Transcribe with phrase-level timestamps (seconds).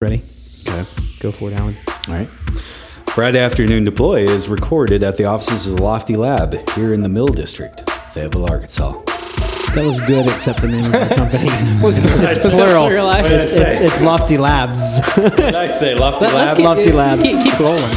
[0.00, 0.22] Ready?
[0.66, 0.86] Okay.
[1.20, 1.76] Go for it, Alan.
[2.08, 2.26] All right.
[3.10, 7.08] Friday Afternoon Deploy is recorded at the offices of the Lofty Lab here in the
[7.10, 8.92] Mill District, Fayetteville, Arkansas.
[9.74, 11.44] That was good, except the name of our company.
[11.82, 12.86] Was it it's was plural.
[12.88, 13.30] pluralized?
[13.30, 14.80] It's, it's, it's Lofty Labs.
[15.18, 15.94] What did I say?
[15.94, 16.56] Lofty Let- Lab?
[16.56, 17.22] keep- Lofty Lab.
[17.22, 17.92] Keep, keep rolling.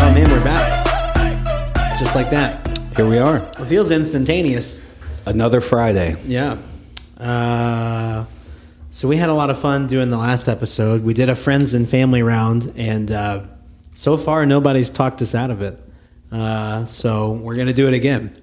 [0.00, 1.98] oh man, we're back.
[1.98, 2.66] Just like that.
[2.96, 3.38] Here we are.
[3.58, 4.78] It feels instantaneous.
[5.28, 6.16] Another Friday.
[6.24, 6.56] Yeah.
[7.20, 8.24] Uh,
[8.90, 11.04] so we had a lot of fun doing the last episode.
[11.04, 13.42] We did a friends and family round, and uh,
[13.92, 15.78] so far nobody's talked us out of it.
[16.32, 18.34] Uh, so we're gonna do it again.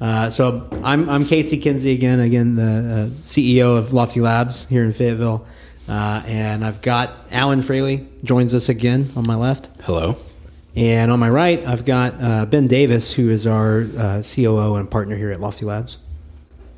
[0.00, 4.82] Uh, so I'm I'm Casey Kinsey again, again the uh, CEO of Lofty Labs here
[4.82, 5.46] in Fayetteville,
[5.88, 9.68] uh, and I've got Alan Fraley joins us again on my left.
[9.82, 10.16] Hello.
[10.74, 14.90] And on my right, I've got uh, Ben Davis, who is our uh, COO and
[14.90, 15.98] partner here at Lofty Labs.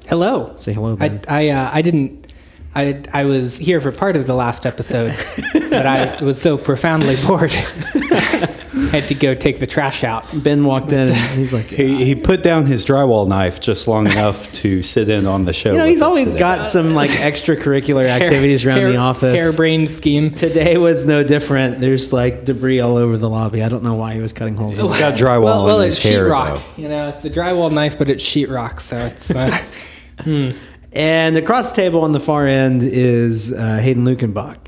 [0.08, 0.54] Hello.
[0.58, 1.20] Say hello, I Ben.
[1.28, 2.26] I, uh, I didn't.
[2.76, 5.16] I I was here for part of the last episode,
[5.55, 7.52] but I was so profoundly bored.
[8.77, 10.25] I had to go take the trash out.
[10.42, 14.06] Ben walked in and he's like, He, he put down his drywall knife just long
[14.06, 15.72] enough to sit in on the show.
[15.72, 16.38] you know, he's always today.
[16.41, 19.36] got some like extracurricular activities around Hair- the office.
[19.36, 20.32] Harebrained scheme.
[20.32, 21.80] Today was no different.
[21.80, 23.62] There's like debris all over the lobby.
[23.62, 24.78] I don't know why he was cutting holes.
[24.78, 24.98] in He's it.
[24.98, 26.60] got drywall well, well, in it's his hair, sheetrock.
[26.77, 26.82] though.
[26.82, 29.30] You know, it's a drywall knife, but it's sheetrock, so it's.
[29.30, 29.56] Uh,
[30.18, 34.58] And across the table on the far end is uh, Hayden Lukenbach.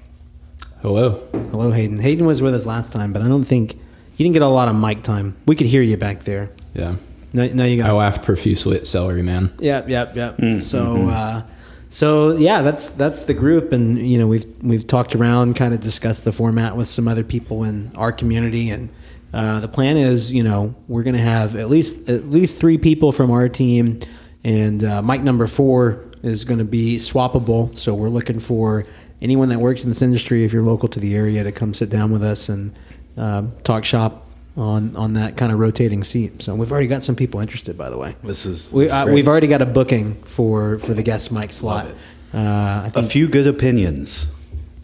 [0.82, 1.22] Hello.
[1.50, 2.00] Hello, Hayden.
[2.00, 4.68] Hayden was with us last time, but I don't think you didn't get a lot
[4.68, 5.36] of mic time.
[5.46, 6.50] We could hear you back there.
[6.74, 6.96] Yeah.
[7.32, 9.52] No, no you got I laughed profusely at Celery Man.
[9.58, 10.60] Yep, yep, yep.
[10.60, 11.42] So, uh,
[11.88, 15.80] so yeah, that's that's the group, and you know we've we've talked around, kind of
[15.80, 18.88] discussed the format with some other people in our community, and
[19.34, 22.78] uh, the plan is, you know, we're going to have at least at least three
[22.78, 24.00] people from our team,
[24.46, 27.76] and uh, mic number four is going to be swappable.
[27.76, 28.84] So we're looking for
[29.20, 31.90] anyone that works in this industry, if you're local to the area, to come sit
[31.90, 32.72] down with us and
[33.18, 34.22] uh, talk shop.
[34.58, 37.76] On, on that kind of rotating seat, so we've already got some people interested.
[37.76, 39.12] By the way, This is, we, this is uh, great.
[39.14, 41.84] we've already got a booking for for the guest mic slot.
[41.84, 41.96] Love
[42.32, 44.26] Uh, I a think a few good opinions.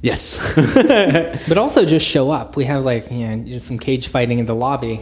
[0.02, 0.36] yes.
[1.48, 2.54] but also just show up.
[2.54, 5.00] We have like you know just some cage fighting in the lobby.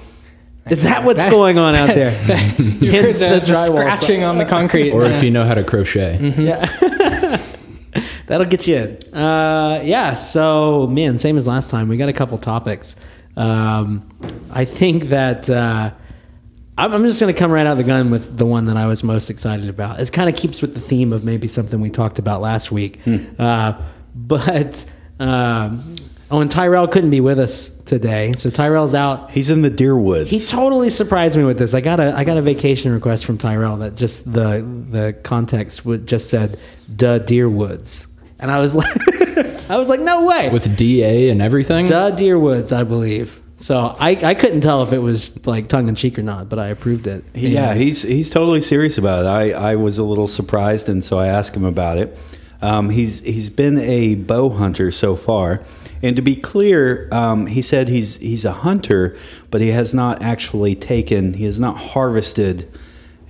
[0.68, 2.10] Is that what's going on out there?
[2.58, 4.90] You heard the, the the drywall scratching on the concrete.
[4.92, 5.16] Or Yeah.
[5.18, 6.18] if you know how to crochet.
[6.38, 6.64] Yeah.
[8.26, 9.14] That'll get you in.
[9.14, 10.14] Uh, yeah.
[10.14, 11.88] So man, same as last time.
[11.88, 12.96] We got a couple topics.
[13.36, 14.08] Um,
[14.50, 15.48] I think that.
[15.50, 15.92] Uh,
[16.78, 18.76] I'm I'm just going to come right out of the gun with the one that
[18.76, 20.00] I was most excited about.
[20.00, 23.00] It kind of keeps with the theme of maybe something we talked about last week.
[23.38, 23.74] Uh,
[24.14, 24.84] but
[25.18, 25.94] um,
[26.30, 29.30] oh, and Tyrell couldn't be with us today, so Tyrell's out.
[29.30, 30.30] He's in the deer woods.
[30.30, 31.74] He totally surprised me with this.
[31.74, 35.84] I got a I got a vacation request from Tyrell that just the the context
[35.84, 36.58] would just said
[36.94, 38.06] "Duh Deer Woods,"
[38.38, 38.90] and I was like,
[39.70, 41.86] I was like, no way, With DA and everything.
[41.86, 43.40] "Duh Deer Woods," I believe.
[43.56, 46.58] So I, I couldn't tell if it was like tongue in cheek or not, but
[46.58, 47.24] I approved it.
[47.34, 49.28] Yeah, he's he's totally serious about it.
[49.28, 52.16] I, I was a little surprised, and so I asked him about it.
[52.62, 55.62] Um, he's he's been a bow hunter so far,
[56.02, 59.16] and to be clear, um, he said he's he's a hunter,
[59.50, 62.70] but he has not actually taken he has not harvested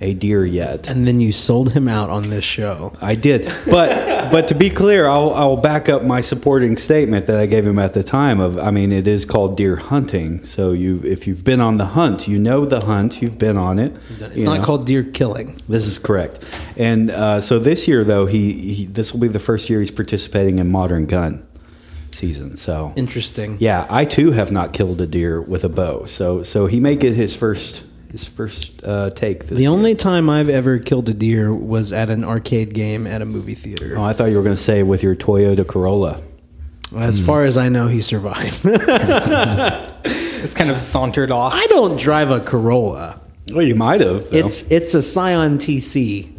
[0.01, 0.89] a deer yet.
[0.89, 2.91] And then you sold him out on this show.
[3.01, 7.37] I did, but but to be clear, I'll I'll back up my supporting statement that
[7.37, 8.39] I gave him at the time.
[8.39, 10.43] Of I mean, it is called deer hunting.
[10.43, 13.21] So you if you've been on the hunt, you know the hunt.
[13.21, 13.93] You've been on it.
[14.09, 14.63] It's not know.
[14.63, 15.59] called deer killing.
[15.69, 16.43] This is correct.
[16.77, 19.91] And uh, so this year, though, he, he this will be the first year he's
[19.91, 21.45] participating in modern gun
[22.15, 22.55] season.
[22.55, 23.57] So Interesting.
[23.59, 26.05] yeah, I too have not killed a deer with a bow.
[26.05, 29.41] So so he may get his first his first uh, take.
[29.45, 29.69] This The year.
[29.71, 33.55] only time I've ever killed a deer was at an arcade game at a movie
[33.55, 33.95] theater.
[33.97, 36.21] Oh, I thought you were going to say with your Toyota Corolla.
[36.93, 38.63] As far as I know, he survived.
[40.03, 41.53] just kind of sauntered off.
[41.55, 43.21] I don't drive a Corolla.
[43.53, 44.29] Well, you might have.
[44.29, 44.37] though.
[44.37, 46.37] It's it's a Scion TC.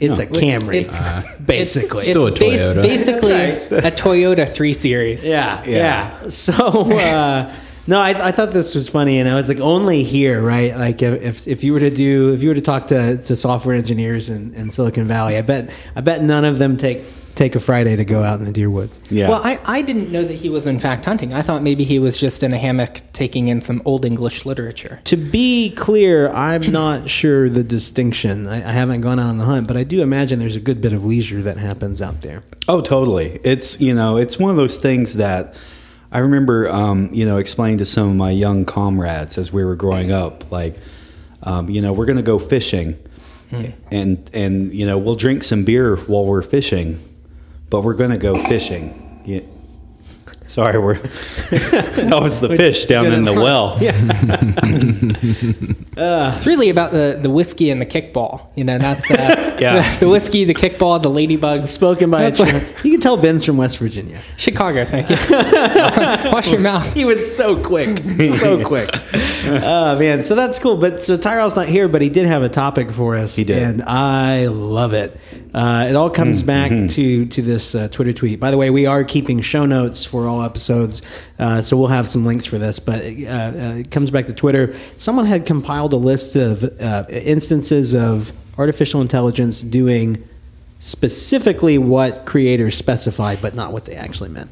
[0.00, 0.24] It's No.
[0.24, 2.04] a Camry, It's- basically.
[2.04, 2.82] Still a it's bas- Toyota.
[2.82, 5.24] basically a Toyota 3 Series.
[5.24, 5.76] yeah, Yeah.
[6.22, 7.52] yeah, So uh,
[7.86, 10.76] no, I, I thought this was funny, and I was like, only here, right?
[10.76, 13.36] Like if if, if you were to do if you were to talk to, to
[13.36, 17.02] software engineers in, in Silicon Valley, I bet I bet none of them take
[17.40, 19.00] take a Friday to go out in the deer woods.
[19.08, 19.26] yeah.
[19.26, 21.32] Well, I, I didn't know that he was in fact hunting.
[21.32, 25.00] I thought maybe he was just in a hammock taking in some old English literature.
[25.04, 28.46] To be clear, I'm not sure the distinction.
[28.46, 30.82] I, I haven't gone out on the hunt, but I do imagine there's a good
[30.82, 32.42] bit of leisure that happens out there.
[32.68, 33.40] Oh, totally.
[33.42, 35.54] It's you know, it's one of those things that
[36.12, 39.76] I remember, um, you know, explaining to some of my young comrades as we were
[39.76, 40.76] growing up, like,
[41.44, 42.98] um, you know, we're going to go fishing,
[43.90, 47.00] and and you know we'll drink some beer while we're fishing,
[47.70, 49.22] but we're going to go fishing.
[49.24, 49.40] Yeah.
[50.46, 50.94] Sorry, we're
[51.50, 53.78] that was the fish down in the well.
[56.02, 58.46] It's really about the, the whiskey and the kickball.
[58.56, 59.94] You know, that's uh, Yeah.
[59.98, 61.66] the, the whiskey, the kickball, the ladybugs.
[61.66, 64.20] Spoken by a That's what- Chicago- You can tell Ben's from West Virginia.
[64.38, 65.16] Chicago, thank you.
[66.32, 66.92] Wash your mouth.
[66.94, 67.98] He was so quick,
[68.38, 68.88] so quick.
[69.44, 70.76] Oh man, so that's cool.
[70.78, 73.36] But so Tyrell's not here, but he did have a topic for us.
[73.36, 73.62] He did.
[73.62, 75.18] and I love it.
[75.52, 78.38] Uh, it all comes back to to this uh, Twitter tweet.
[78.38, 81.02] By the way, we are keeping show notes for all episodes,
[81.38, 82.78] uh, so we'll have some links for this.
[82.78, 84.74] But uh, uh, it comes back to Twitter.
[84.96, 90.26] Someone had compiled a list of uh, instances of artificial intelligence doing
[90.78, 94.50] specifically what creators specified, but not what they actually meant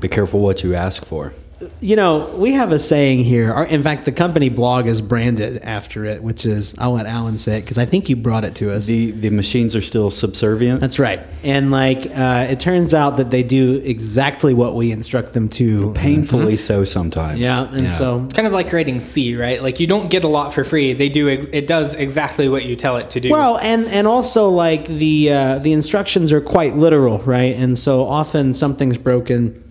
[0.00, 1.32] Be careful what you ask for.
[1.80, 3.52] You know, we have a saying here.
[3.52, 7.36] Our, in fact, the company blog is branded after it, which is I'll let Alan
[7.36, 8.86] say it because I think you brought it to us.
[8.86, 10.80] The the machines are still subservient.
[10.80, 11.20] That's right.
[11.42, 15.92] And like, uh, it turns out that they do exactly what we instruct them to.
[15.94, 17.40] Painfully so sometimes.
[17.40, 19.62] Yeah, and so Kind of like writing C, right?
[19.62, 20.92] Like you don't get a lot for free.
[20.92, 21.28] They do.
[21.28, 23.30] ex- It does exactly what you tell it to do.
[23.30, 27.54] Well, and and also like the uh, the instructions are quite literal, right?
[27.56, 29.62] And so often something's broken,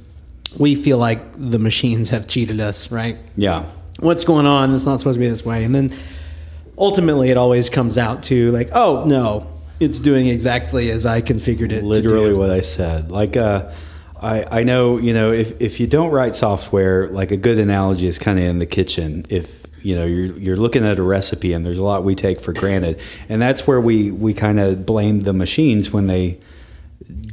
[0.58, 3.18] we feel like the machines have cheated us, right?
[3.36, 3.66] yeah.
[4.00, 4.76] What's going on?
[4.76, 5.64] It's not supposed to be this way.
[5.64, 5.92] And then
[6.78, 9.48] ultimately, it always comes out to like, oh no,
[9.80, 11.84] it's doing exactly as I configured it.
[11.84, 12.38] literally to do.
[12.38, 13.12] what I said.
[13.12, 13.72] Like, uh,
[14.22, 18.08] I I know you know if if you don't write software, like a good analogy
[18.08, 19.26] is kind of in the kitchen.
[19.30, 22.40] If you know you're you're looking at a recipe and there's a lot we take
[22.40, 23.00] for granted,
[23.30, 26.40] and that's where we we kind of blame the machines when they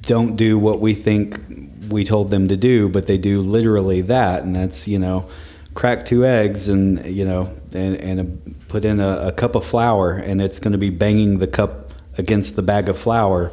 [0.02, 1.40] don't do what we think
[1.89, 5.29] we told them to do, but they do literally that, and that's you know
[5.75, 9.65] crack two eggs and you know and, and a, put in a, a cup of
[9.65, 13.51] flour, and it's going to be banging the cup against the bag of flour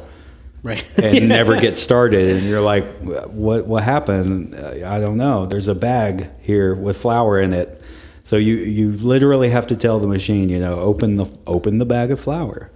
[0.62, 0.84] right.
[1.02, 4.54] and never get started and you're like what what happened?
[4.54, 5.46] I don't know.
[5.46, 7.80] There's a bag here with flour in it.
[8.24, 11.86] So you you literally have to tell the machine you know open the open the
[11.86, 12.70] bag of flour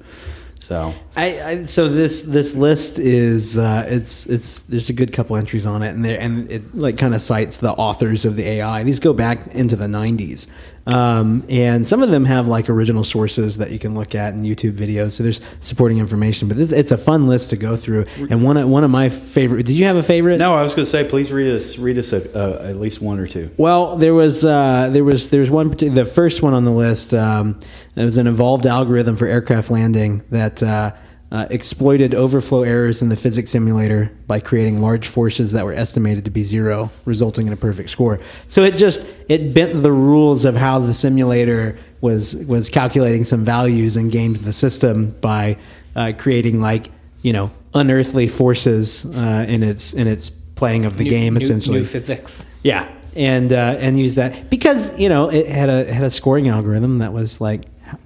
[0.66, 5.36] so I, I so this this list is uh, it's it's there's a good couple
[5.36, 8.42] entries on it and there and it like kind of cites the authors of the
[8.42, 8.82] AI.
[8.82, 10.48] These go back into the 90s,
[10.86, 14.44] um, and some of them have like original sources that you can look at in
[14.44, 15.12] YouTube videos.
[15.12, 18.06] So there's supporting information, but this it's a fun list to go through.
[18.30, 19.66] And one of, one of my favorite.
[19.66, 20.38] Did you have a favorite?
[20.38, 23.00] no i was going to say please read us read us a, uh, at least
[23.00, 26.54] one or two Well, there was uh, there was there was one the first one
[26.54, 27.14] on the list.
[27.14, 27.58] Um,
[27.94, 30.92] it was an evolved algorithm for aircraft landing that uh,
[31.36, 36.24] uh, exploited overflow errors in the physics simulator by creating large forces that were estimated
[36.24, 38.18] to be zero, resulting in a perfect score.
[38.46, 43.44] So it just it bent the rules of how the simulator was was calculating some
[43.44, 45.58] values and gamed the system by
[45.94, 46.90] uh, creating like
[47.20, 51.80] you know unearthly forces uh, in its in its playing of the New- game essentially.
[51.80, 52.46] new physics.
[52.62, 56.48] Yeah, and uh, and use that because you know it had a had a scoring
[56.48, 57.64] algorithm that was like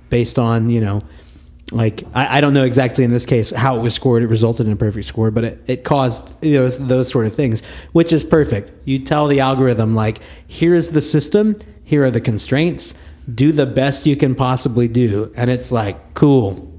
[0.08, 0.98] based on you know
[1.72, 4.22] like I, I don't know exactly in this case how it was scored.
[4.22, 7.34] It resulted in a perfect score, but it, it caused you know those sort of
[7.34, 7.62] things,
[7.92, 8.72] which is perfect.
[8.84, 10.18] You tell the algorithm like
[10.48, 12.94] here's the system, here are the constraints,
[13.32, 16.72] do the best you can possibly do, and it's like cool,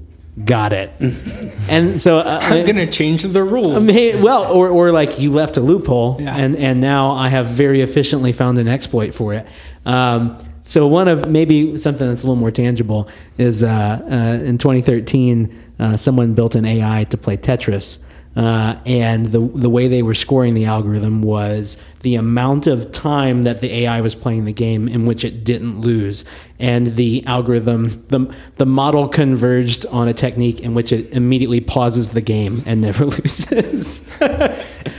[0.44, 0.90] got it.
[1.70, 3.76] and so uh, I'm gonna change the rules.
[3.76, 6.36] I mean, well, or, or like you left a loophole, Yeah.
[6.36, 9.46] and and now I have very efficiently found an exploit for it.
[9.86, 14.58] Um, so one of maybe something that's a little more tangible is uh, uh, in
[14.58, 17.98] 2013, uh, someone built an AI to play Tetris.
[18.34, 23.44] Uh, and the the way they were scoring the algorithm was the amount of time
[23.44, 26.24] that the AI was playing the game in which it didn't lose,
[26.58, 32.10] and the algorithm the the model converged on a technique in which it immediately pauses
[32.10, 34.06] the game and never loses.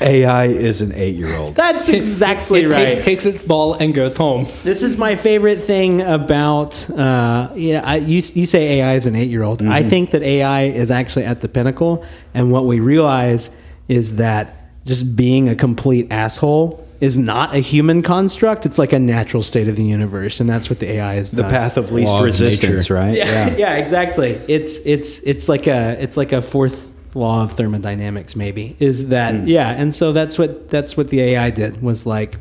[0.01, 3.03] ai is an eight-year-old That's exactly it ta- right.
[3.03, 4.45] takes its ball and goes home.
[4.63, 7.81] This is my favorite thing about uh, yeah.
[7.86, 9.62] I, you you say AI is an eight year old.
[9.62, 13.50] I think that AI is actually at the pinnacle, and what we realize
[13.88, 18.65] is that just being a complete asshole is not a human construct.
[18.65, 21.31] It's like a natural state of the universe, and that's what the AI is.
[21.31, 22.93] the path of least Law resistance nature.
[22.93, 24.39] right Yeah, yeah, exactly.
[24.48, 28.38] It's it's it's like a it's like a fourth law of thermodynamics.
[28.38, 29.48] Maybe is that hmm.
[29.48, 32.39] yeah, and so that's what that's what the AI did was like,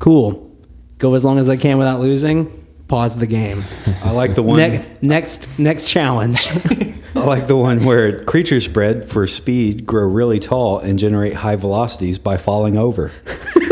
[0.00, 0.54] cool,
[0.98, 2.60] go as long as I can without losing.
[2.86, 3.64] Pause the game.
[4.02, 6.46] i like the one Ne- next next challenge.
[7.16, 11.56] I like the one where creatures bred for speed grow really tall and generate high
[11.56, 13.10] velocities by falling over.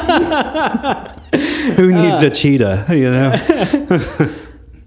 [1.76, 2.86] Who needs a cheetah?
[2.90, 3.32] You know.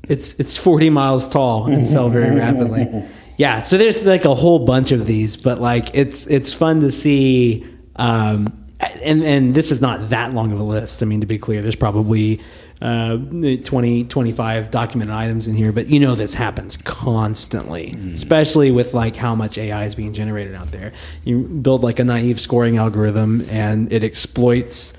[0.10, 3.06] it's it's 40 miles tall and fell very rapidly.
[3.38, 6.92] Yeah, so there's like a whole bunch of these, but like it's it's fun to
[6.92, 7.66] see.
[7.96, 11.02] Um, and and this is not that long of a list.
[11.02, 12.42] I mean, to be clear, there's probably
[12.82, 18.94] uh, 20, 25 documented items in here, but you know this happens constantly, especially with
[18.94, 20.92] like how much AI is being generated out there.
[21.24, 24.94] You build like a naive scoring algorithm, and it exploits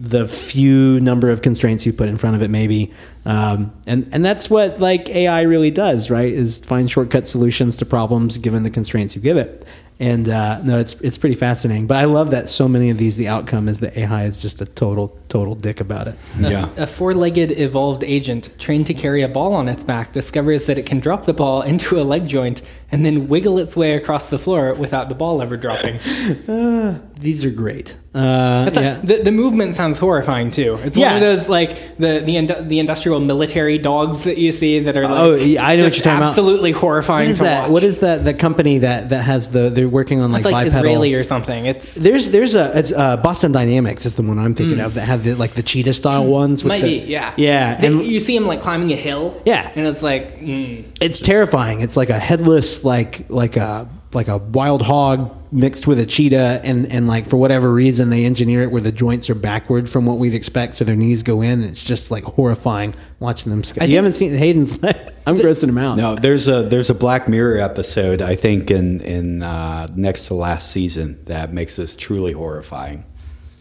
[0.00, 2.90] the few number of constraints you put in front of it maybe.
[3.26, 7.86] Um, and and that's what like ai really does right is find shortcut solutions to
[7.86, 9.66] problems given the constraints you give it.
[9.98, 11.86] And uh, no it's it's pretty fascinating.
[11.86, 14.62] But i love that so many of these the outcome is that ai is just
[14.62, 16.16] a total total dick about it.
[16.38, 16.70] Yeah.
[16.78, 20.78] A four legged evolved agent trained to carry a ball on its back discovers that
[20.78, 24.30] it can drop the ball into a leg joint and then wiggle its way across
[24.30, 25.98] the floor without the ball ever dropping.
[27.20, 28.98] these are great uh, yeah.
[29.04, 30.76] the, the movement sounds horrifying too.
[30.82, 34.96] It's one of those like the the, the industrial military dogs that you see that
[34.96, 36.28] are like Oh, yeah, I know what you're talking about.
[36.30, 37.70] absolutely horrifying what is that watch.
[37.70, 40.54] what is that the company that that has the they're working on like, it's like
[40.66, 41.66] bipedal Israeli or something.
[41.66, 45.06] It's There's there's a it's uh, Boston Dynamics is the one I'm thinking of that
[45.06, 46.64] have the like the cheetah style ones.
[46.64, 46.82] With Hmm.
[46.82, 49.40] might the, be yeah yeah, They- and you see him like climbing a hill.
[49.44, 49.70] Yeah.
[49.76, 51.80] and it's like mm, it's terrifying.
[51.80, 56.60] It's like a headless like like a like a wild hog mixed with a cheetah,
[56.64, 60.06] and and like for whatever reason they engineer it where the joints are backward from
[60.06, 61.60] what we'd expect, so their knees go in.
[61.60, 63.62] And it's just like horrifying watching them.
[63.62, 64.78] Sc- you haven't seen Hayden's?
[65.26, 65.96] I'm grossing him out.
[65.96, 70.34] No, there's a there's a Black Mirror episode I think in in uh, next to
[70.34, 73.04] last season that makes this truly horrifying.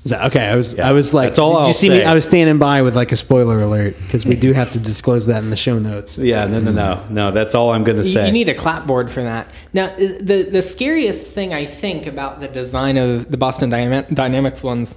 [0.06, 1.89] Is that- okay, I was Yeah, I was like, that's all did you I'll see
[1.89, 2.03] me?
[2.03, 5.25] I was standing by with like a spoiler alert because we do have to disclose
[5.25, 6.18] that in the show notes.
[6.18, 7.32] Yeah, no, no, no, no.
[7.32, 8.25] That's all I'm going to say.
[8.25, 9.51] you need a clapboard for that.
[9.74, 14.96] Now, the the scariest thing I think about the design of the Boston Dynamics ones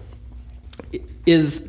[1.27, 1.69] is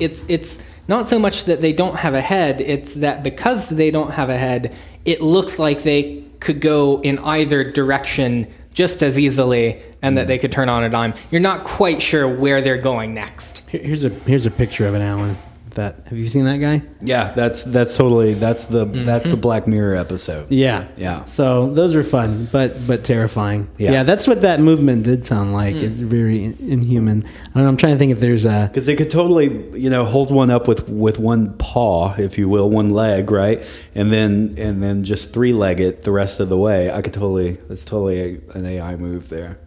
[0.00, 0.58] it's it's
[0.88, 4.28] not so much that they don't have a head; it's that because they don't have
[4.28, 4.74] a head,
[5.04, 10.28] it looks like they could go in either direction just as easily, and that mm.
[10.28, 11.14] they could turn on a dime.
[11.30, 13.68] You're not quite sure where they're going next.
[13.68, 15.36] Here- Here's a here's a picture of an Alan.
[15.74, 16.82] That have you seen that guy?
[17.00, 19.04] yeah, that's that's totally that's the mm-hmm.
[19.04, 20.50] that's the Black Mirror episode.
[20.50, 21.24] Yeah, Yeah.
[21.24, 23.68] So those are fun, but but terrifying.
[23.78, 23.92] Yeah.
[23.92, 25.74] Yeah, that's what that movement did sound like.
[25.74, 25.82] Mm.
[25.82, 27.24] It's very in- inhuman.
[27.24, 28.68] I don't know, I'm trying to think if there's a.
[28.68, 32.48] Because they could totally, you know, hold one up with with one paw, if you
[32.48, 33.64] will, one leg, right,
[33.94, 36.90] and then and then just three leg it the rest of the way.
[36.90, 37.52] I could totally.
[37.68, 39.58] That's totally a, an AI move there.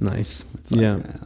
[0.00, 0.44] Nice.
[0.70, 0.96] like yeah.
[0.96, 1.20] that.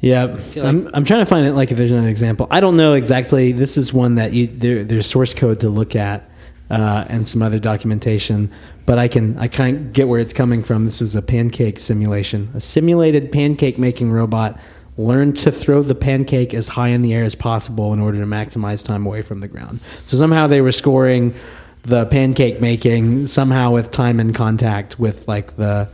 [0.00, 2.46] Yeah, I'm, I'm trying to find it like if there's another example.
[2.50, 3.52] I don't know exactly.
[3.52, 6.28] This is one that you there, there's source code to look at
[6.70, 8.50] uh, and some other documentation,
[8.86, 10.86] but I can I kind of get where it's coming from.
[10.86, 14.58] This was a pancake simulation, a simulated pancake making robot
[14.96, 18.26] learned to throw the pancake as high in the air as possible in order to
[18.26, 19.80] maximize time away from the ground.
[20.06, 21.34] So somehow they were scoring
[21.82, 25.88] the pancake making somehow with time in contact with like the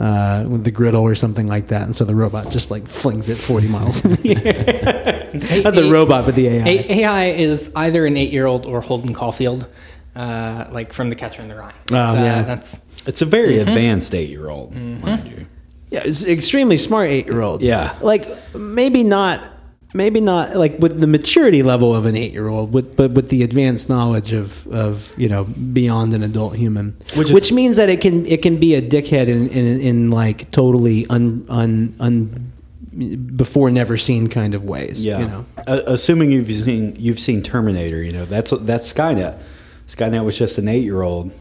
[0.00, 3.28] uh, with the griddle or something like that, and so the robot just like flings
[3.28, 5.62] it forty miles in the air.
[5.62, 6.66] Not the A- robot, but the AI.
[6.66, 9.66] A- AI is either an eight-year-old or Holden Caulfield,
[10.16, 11.72] uh, like from The Catcher in the Rye.
[11.92, 12.42] Oh, Uh, yeah.
[12.42, 15.46] that's It's a very advanced eight year old, mind you.
[15.90, 17.60] yeah, it's extremely smart eight year old.
[17.62, 17.94] Yeah.
[18.00, 19.40] like maybe not,
[19.94, 23.28] maybe not like with the maturity level of an eight year old, with but with
[23.28, 27.88] the advanced knowledge of of you know beyond an adult human, Which which, means that
[27.88, 32.52] it can it can be a dickhead in in, in like totally un un un
[33.36, 35.02] before never seen kind of ways.
[35.02, 35.20] Yeah.
[35.20, 35.46] you know.
[35.66, 39.40] Uh, assuming you've seen you've seen Terminator, you know that's that's Skynet.
[39.86, 41.32] Skynet was just an eight year old.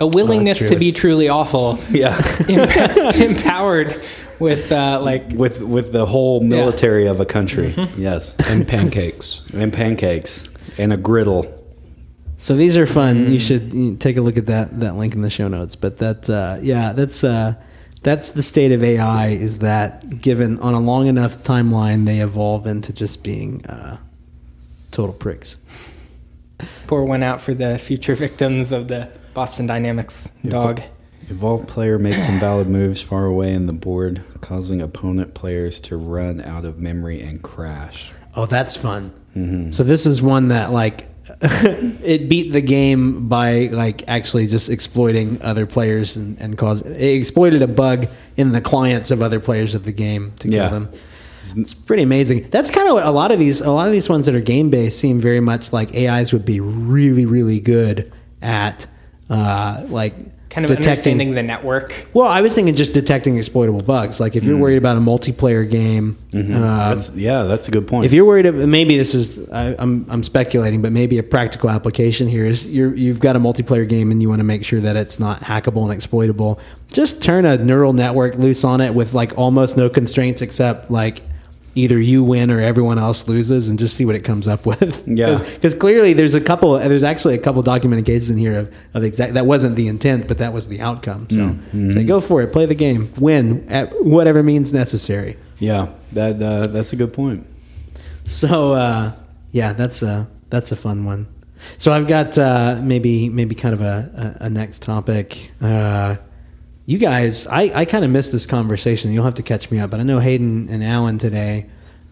[0.00, 0.68] a willingness true.
[0.68, 2.16] to be truly awful, Yeah.
[2.48, 4.00] emp- empowered
[4.38, 7.74] with uh, like with with the whole military of a country.
[7.96, 8.34] Yes.
[8.50, 9.48] and pancakes.
[9.52, 11.54] and pancakes and a griddle.
[12.38, 13.26] So these are fun.
[13.26, 13.32] Mm.
[13.32, 15.74] You should take a look at that that link in the show notes.
[15.76, 17.54] But that uh, yeah, that's uh,
[18.02, 19.28] that's the state of AI.
[19.28, 23.98] Is that given on a long enough timeline, they evolve into just being uh,
[24.90, 25.56] total pricks.
[26.86, 30.80] pour one out for the future victims of the Boston Dynamics dog.
[31.30, 36.40] Evolved player makes invalid moves far away in the board, causing opponent players to run
[36.40, 38.12] out of memory and crash.
[38.34, 39.12] Oh, that's fun.
[39.36, 39.70] Mm-hmm.
[39.70, 41.06] So this is one that like
[41.42, 46.96] it beat the game by like actually just exploiting other players and, and cause it
[47.16, 48.06] exploited a bug
[48.36, 50.68] in the clients of other players of the game to kill Yeah.
[50.68, 50.90] them.
[51.56, 52.48] It's pretty amazing.
[52.50, 54.40] That's kind of what a lot of these a lot of these ones that are
[54.40, 58.86] game based seem very much like AIs would be really really good at
[59.30, 60.14] uh, like
[60.50, 62.06] kind of detecting- understanding the network.
[62.14, 64.18] Well, I was thinking just detecting exploitable bugs.
[64.20, 68.06] Like if you're worried about a multiplayer game, um, That's yeah, that's a good point.
[68.06, 71.68] if you're worried, about, maybe this is I, I'm I'm speculating, but maybe a practical
[71.70, 74.80] application here is you're, you've got a multiplayer game and you want to make sure
[74.80, 76.58] that it's not hackable and exploitable.
[76.90, 81.22] Just turn a neural network loose on it with like almost no constraints except like
[81.78, 85.04] either you win or everyone else loses, and just see what it comes up with.
[85.18, 85.38] Yeah.
[85.38, 86.78] because clearly there's a couple.
[86.78, 90.28] There's actually a couple documented cases in here of, of exact that wasn't the intent,
[90.28, 91.26] but that was the outcome.
[91.30, 91.56] So
[91.90, 95.36] say go for it, play the game, win at whatever means necessary.
[95.58, 97.46] yeah, that uh, that's a good point.
[98.24, 99.12] So uh,
[99.52, 101.26] yeah, that's a that's a fun one.
[101.78, 105.50] So I've got uh, maybe maybe kind of a, a, a next topic.
[105.60, 106.16] Uh,
[106.88, 109.12] you guys, I, I kind of missed this conversation.
[109.12, 109.90] You'll have to catch me up.
[109.90, 111.66] But I know Hayden and Alan today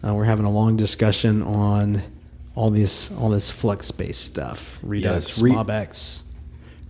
[0.05, 2.03] uh, we're having a long discussion on
[2.53, 6.21] all this all this flux based stuff, Redux, Yes, re- MobX.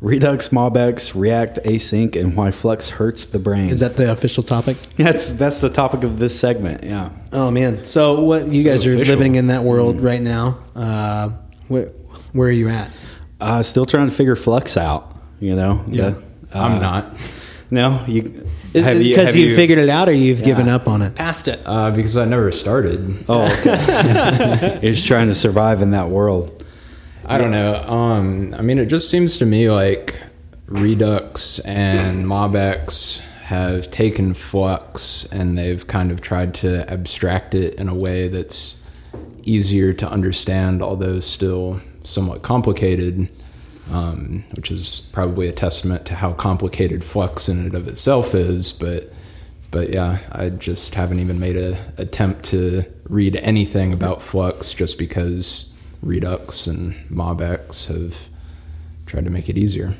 [0.01, 3.69] Redux, MobX, React, Async, and why Flux hurts the brain.
[3.69, 4.75] Is that the official topic?
[4.97, 6.83] that's that's the topic of this segment?
[6.83, 7.09] Yeah.
[7.31, 7.87] Oh man!
[7.87, 9.15] So what you guys are official.
[9.15, 10.59] living in that world right now?
[10.75, 11.29] Uh,
[11.69, 11.85] where
[12.33, 12.91] where are you at?
[13.39, 15.15] Uh, still trying to figure Flux out.
[15.39, 15.85] You know.
[15.87, 16.09] Yeah.
[16.09, 17.13] The- uh, I'm not.
[17.69, 20.87] No, you Is have you- because have you, figured it out, or you've given up
[20.87, 21.15] on it?
[21.15, 21.59] Past it.
[21.65, 23.25] Uh, because I never started.
[23.27, 24.79] Oh, okay.
[24.81, 26.65] You're just trying to survive in that world.
[27.25, 27.75] I don't know.
[27.75, 30.21] Um, I mean, it just seems to me like
[30.67, 37.89] Redux and MobX have taken Flux and they've kind of tried to abstract it in
[37.89, 38.81] a way that's
[39.43, 43.27] easier to understand, although still somewhat complicated.
[43.91, 48.73] Um, which is probably a testament to how complicated Flux in and of itself is.
[48.73, 49.13] But,
[49.71, 54.97] but yeah, I just haven't even made an attempt to read anything about Flux just
[54.97, 58.17] because Redux and MobX have
[59.05, 59.93] tried to make it easier.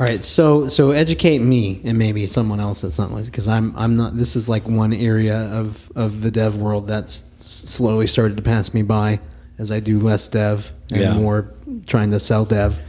[0.00, 3.76] All right, so so educate me and maybe someone else that's not like because I'm
[3.76, 4.16] I'm not.
[4.16, 8.72] This is like one area of of the dev world that's slowly started to pass
[8.72, 9.20] me by
[9.58, 11.14] as I do less dev and Yeah.
[11.14, 11.50] more
[11.86, 12.80] trying to sell dev.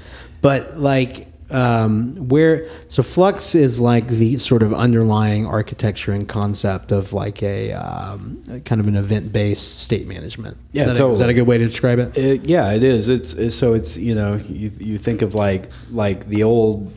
[0.43, 6.91] But like um, where so Flux is like the sort of underlying architecture and concept
[6.91, 10.57] of like a um, kind of an event based state management.
[10.71, 12.17] Yeah, is that, a, is that a good way to describe it?
[12.17, 13.07] It, yeah, it is.
[13.09, 16.91] It's, it's so it's you know you you think of like like the old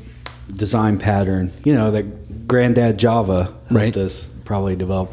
[0.55, 3.97] design pattern, you know that granddad Java helped Right.
[3.97, 5.13] us probably develop,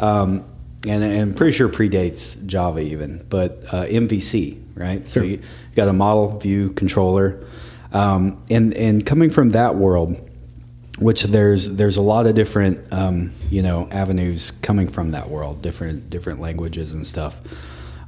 [0.00, 0.44] um,
[0.86, 5.08] and and I'm pretty sure predates Java even, but uh, MVC right.
[5.08, 5.28] So Sure.
[5.28, 5.40] you
[5.76, 7.44] got a model view controller,
[7.92, 10.28] um, and and coming from that world.
[10.98, 15.62] Which there's there's a lot of different um, you know avenues coming from that world,
[15.62, 17.40] different different languages and stuff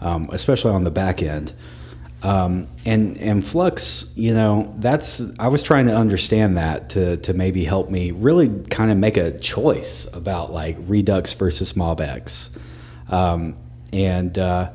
[0.05, 1.53] um, especially on the back end.
[2.23, 7.35] Um, and and Flux, you know, that's I was trying to understand that to to
[7.35, 12.49] maybe help me really kind of make a choice about like Redux versus MobX,
[13.11, 13.57] um,
[13.93, 14.71] and uh,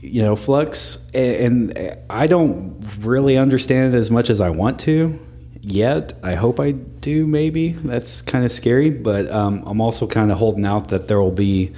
[0.00, 5.18] you know Flux, and, I don't really understand it as much as I want to
[5.60, 6.14] yet.
[6.22, 7.26] I hope I do.
[7.26, 11.20] Maybe that's kind of scary, but um, I'm also kind of holding out that there
[11.20, 11.72] will be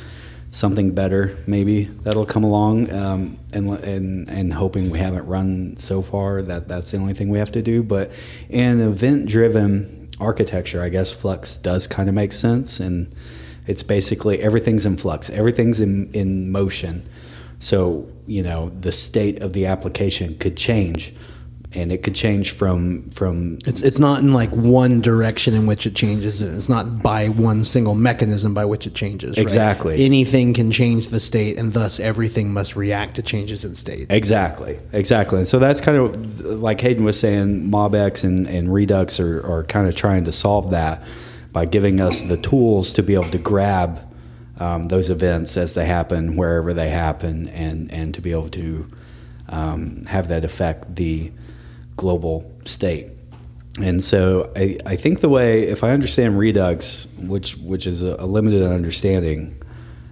[0.50, 6.00] something better maybe that'll come along um, and, and and hoping we haven't run so
[6.00, 8.10] far that that's the only thing we have to do but
[8.48, 13.14] in event driven architecture I guess Flux does kind of make sense and
[13.66, 17.06] it's basically everything's in flux everything's in in motion
[17.58, 21.14] so you know the state of the application could change
[21.74, 25.86] and it could change from from It's it's not in like one direction in which
[25.86, 26.40] it changes.
[26.40, 29.36] and It's not by one single mechanism by which it changes.
[29.36, 29.42] right?
[29.42, 30.02] Exactly.
[30.02, 34.06] Anything can change the state, and thus everything must react to changes in state.
[34.08, 35.40] Exactly, exactly.
[35.40, 39.64] And so that's kind of like Hayden was saying, MobX and, and Redux are, are
[39.64, 41.02] kind of trying to solve that
[41.52, 44.00] by giving us the tools to be able to grab
[44.58, 48.90] um, those events as they happen, wherever they happen, and, and to be able to
[49.48, 51.32] um, have that affect the
[51.96, 53.08] global state.
[53.80, 58.26] And so I, I think the way, if I understand Redux, which which is a,
[58.26, 59.62] limited understanding,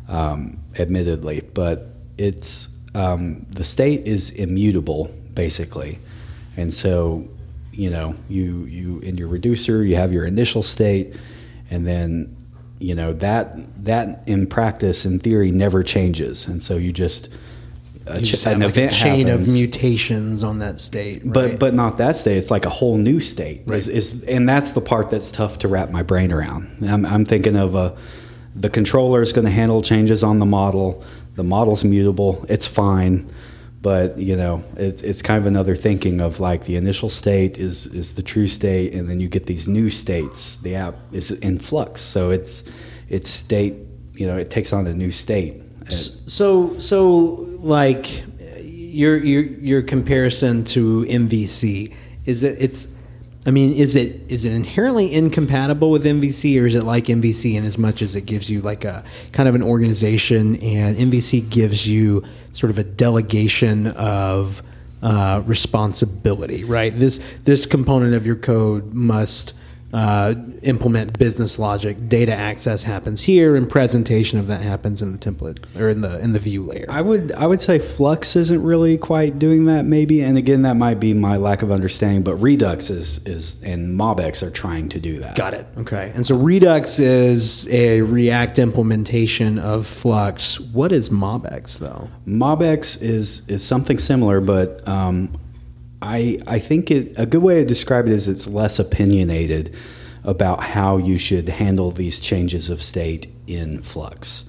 [0.08, 5.98] um, admittedly, but it's um, the state is immutable basically,
[6.56, 7.26] and so
[7.72, 11.16] you know you you in your reducer you have your initial state,
[11.68, 12.36] and then
[12.78, 17.28] you know that that in practice in theory never changes, and so you just
[18.08, 21.22] a You ch- just have an like a event chain of mutations on that state.
[21.24, 21.32] Right?
[21.32, 22.36] But but not that state.
[22.36, 23.62] It's like a whole new state.
[23.66, 23.78] Right.
[23.78, 26.84] Is, is and that's the part that's tough to wrap my brain around.
[26.86, 27.96] I'm, I'm thinking of a
[28.54, 31.04] the controller is going to handle changes on the model.
[31.34, 32.46] The model's mutable.
[32.48, 33.30] It's fine.
[33.82, 37.86] But you know, it's it's kind of another thinking of like the initial state is
[37.86, 40.56] is the true state, and then you get these new states.
[40.56, 42.64] The app is in flux, so it's
[43.08, 43.74] it's state.
[44.12, 45.62] You know, it takes on a new state.
[46.26, 48.24] So so like
[48.62, 52.88] your your your comparison to MVC is it it's
[53.46, 57.54] I mean is it is it inherently incompatible with MVC or is it like MVC
[57.54, 61.48] in as much as it gives you like a kind of an organization and MVC
[61.48, 64.62] gives you sort of a delegation of
[65.00, 66.98] uh, responsibility right?
[66.98, 69.52] This this component of your code must
[69.92, 72.08] uh, implement business logic.
[72.08, 76.18] Data access happens here, and presentation of that happens in the template or in the
[76.20, 76.86] in the view layer.
[76.88, 80.22] I would I would say Flux isn't really quite doing that, maybe.
[80.22, 82.22] And again, that might be my lack of understanding.
[82.22, 85.36] But Redux is is and MobX are trying to do that.
[85.36, 85.66] Got it.
[85.78, 86.12] Okay.
[86.14, 90.58] And so Redux is a React implementation of Flux.
[90.60, 92.10] What is MobX though?
[92.26, 95.38] MobX is is something similar, but um,
[96.02, 99.74] I I think it a good way to describe it is it's less opinionated
[100.24, 104.44] about how you should handle these changes of state in Flux.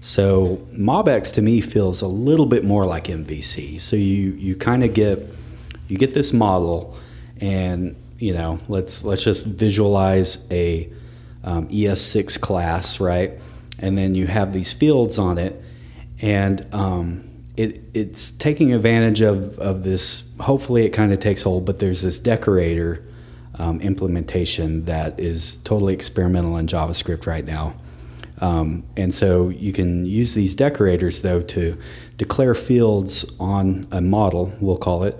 [0.00, 3.80] So MobX to me feels a little bit more like MVC.
[3.80, 5.26] So you you kind of get
[5.88, 6.96] you get this model,
[7.40, 10.90] and you know let's let's just visualize a
[11.44, 13.32] um, ES6 class, right?
[13.78, 15.62] And then you have these fields on it,
[16.20, 17.27] and um,
[17.58, 20.24] it, it's taking advantage of, of this.
[20.38, 23.04] Hopefully, it kind of takes hold, but there's this decorator
[23.56, 27.74] um, implementation that is totally experimental in JavaScript right now.
[28.40, 31.76] Um, and so you can use these decorators, though, to
[32.16, 35.18] declare fields on a model, we'll call it,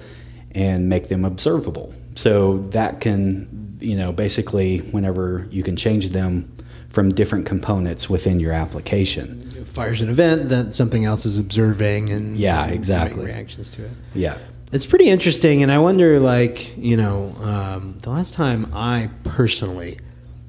[0.52, 1.92] and make them observable.
[2.14, 6.52] So that can, you know, basically, whenever you can change them
[6.98, 9.40] from different components within your application.
[9.66, 13.24] Fires an event that something else is observing and Yeah, and exactly.
[13.24, 13.92] reactions to it.
[14.16, 14.36] Yeah.
[14.72, 20.00] It's pretty interesting, and I wonder, like, you know, um, the last time I personally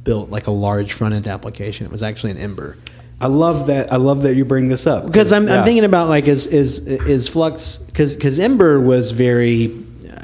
[0.03, 2.77] built like a large front end application, it was actually an Ember.
[3.21, 3.93] I love that.
[3.93, 5.59] I love that you bring this up Because I'm, Yeah.
[5.59, 9.71] I'm thinking about like is is is Flux because because Ember was very,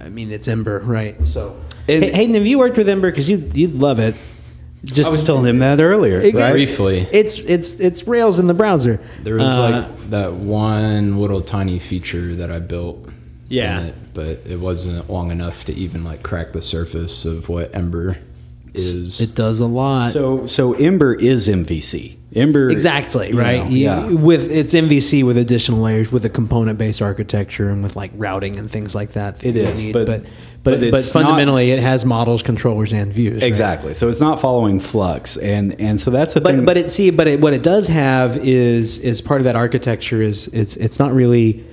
[0.03, 1.23] I mean it's Ember right?
[1.23, 1.55] So
[1.87, 3.11] And- Hey- Hayden, have you worked with Ember?
[3.11, 4.15] Because you you'd love it.
[4.85, 6.21] Just I was telling him that earlier.
[6.21, 6.51] It- right?
[6.51, 7.07] Briefly.
[7.11, 8.99] It's it's it's Rails in the browser.
[9.23, 13.09] There was Uh, like that one little tiny feature that I built.
[13.47, 13.81] Yeah.
[13.81, 18.17] it, but it wasn't long enough to even like crack the surface of what Ember
[18.73, 19.21] is.
[19.21, 20.11] it does a lot.
[20.11, 22.15] So so Ember is MVC.
[22.35, 23.63] Ember Exactly right.
[23.63, 24.05] know, You- yeah.
[24.07, 28.69] With it's MVC with additional layers, with a component-based architecture, and with like routing and
[28.69, 29.39] things like that.
[29.39, 29.93] that It is, need.
[29.93, 30.23] but- but
[30.63, 33.35] but but, but, it's not- fundamentally, it has models, controllers, and views.
[33.35, 33.43] right?
[33.43, 33.93] Exactly.
[33.93, 36.65] So it's not following Flux, and and so that's the But thing.
[36.65, 40.21] but it see but it, what it does have is is part of that architecture
[40.23, 41.63] is it's it's not really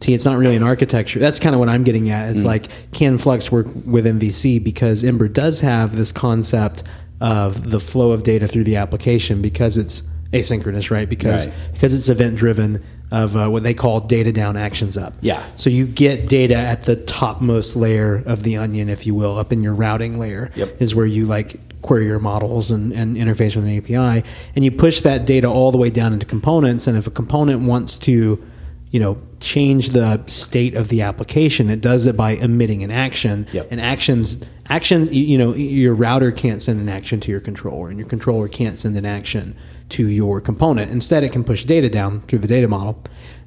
[0.00, 1.18] see it's not really an architecture.
[1.18, 2.26] That's kind of what I'm getting at.
[2.28, 2.30] Mm.
[2.30, 6.82] It's like can Flux work with MVC because Ember does have this concept
[7.20, 10.02] of the flow of data through the application because it's
[10.32, 11.08] asynchronous, right?
[11.08, 11.54] Because Right.
[11.72, 15.14] because it's event driven of uh, what they call data down actions up.
[15.22, 15.42] Yeah.
[15.56, 19.50] So you get data at the topmost layer of the onion, if you will, up
[19.52, 20.82] in your routing layer Yep.
[20.82, 24.22] is where you like query your models and, and interface with an API,
[24.54, 26.86] and you push that data all the way down into components.
[26.86, 28.44] And if a component wants to,
[28.90, 33.46] you know, change the state of the application, it does it by emitting an action.
[33.52, 33.68] Yep.
[33.70, 37.88] And actions, actions, you, you know, your router can't send an action to your controller,
[37.88, 39.56] and your controller can't send an action
[39.90, 40.90] to your component.
[40.90, 43.02] Instead, it can push data down through the data model,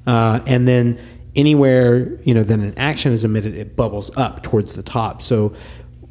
[0.06, 0.98] uh, and then
[1.34, 5.22] anywhere you know then an action is emitted, it bubbles up towards the top.
[5.22, 5.54] So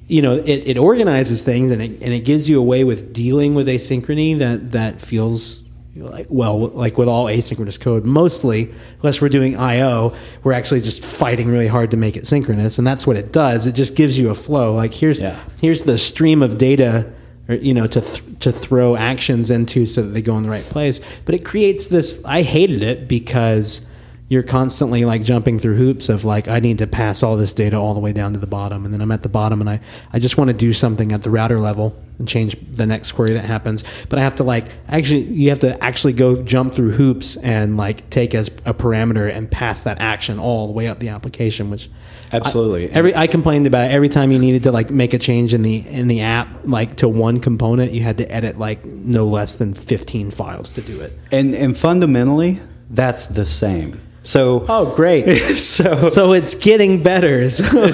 [0.08, 3.14] you know it, it organizes things and it, and it gives you a way with
[3.14, 5.64] dealing with asynchrony that that feels
[5.96, 11.04] like well like with all asynchronous code mostly unless we're doing io we're actually just
[11.04, 13.68] fighting really hard to make it synchronous and that's what it does.
[13.68, 14.74] It just gives you a flow.
[14.74, 15.38] Like here's Yeah.
[15.60, 17.12] here's the stream of data
[17.50, 20.50] or, you know to th- to throw actions into so that they go in the
[20.50, 21.02] right place.
[21.26, 23.86] But it creates this i hated it because
[24.32, 27.76] you're constantly like jumping through hoops of like I need to pass all this data
[27.76, 29.82] all the way down to the bottom and then I'm at the bottom and I,
[30.14, 33.34] I just want to do something at the router level and change the next query
[33.34, 36.92] that happens but I have to like actually you have to actually go jump through
[36.92, 41.00] hoops and like take as a parameter and pass that action all the way up
[41.00, 41.90] the application which
[42.32, 42.90] Absolutely.
[42.90, 43.94] I, every I complained about it.
[43.94, 46.96] every time you needed to like make a change in the in the app like
[46.98, 51.02] to one component you had to edit like no less than 15 files to do
[51.02, 54.00] it and and fundamentally, that's the same.
[54.24, 57.92] So oh great so so it's getting better so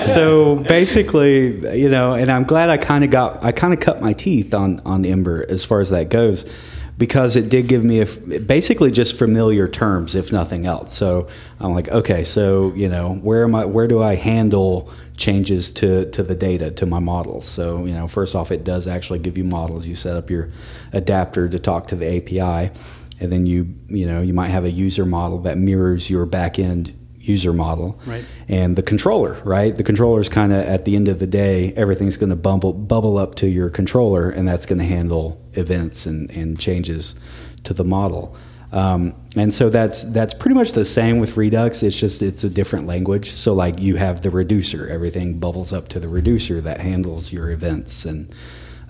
[0.00, 4.00] so basically, you know, and I'm glad I kind of got I kind of cut
[4.00, 6.50] my teeth on on Ember as far as that goes,
[6.98, 8.06] because it did give me a
[8.40, 10.94] basically just familiar terms, if nothing else.
[10.94, 13.64] So I'm like, okay, so you know, where am I?
[13.64, 17.46] Where do I handle changes to to the data to my models?
[17.46, 19.86] So you know, first off, it does actually give you models.
[19.86, 20.50] You set up your
[20.92, 22.72] adapter to talk to the API,
[23.22, 26.92] and then you you know you might have a user model that mirrors your backend
[27.18, 28.00] user model.
[28.04, 28.24] Right.
[28.48, 29.76] and the controller right?
[29.76, 32.72] The controller is kind of at the end of the day everything's going to bubble
[32.72, 37.14] bubble up to your controller and that's going to handle events and, and changes
[37.62, 38.36] to the model.
[38.72, 41.82] Um, and so that's that's pretty much the same with redux.
[41.82, 43.30] It's just it's a different language.
[43.30, 44.88] So like you have the reducer.
[44.88, 48.34] Everything bubbles up to the reducer that handles your events and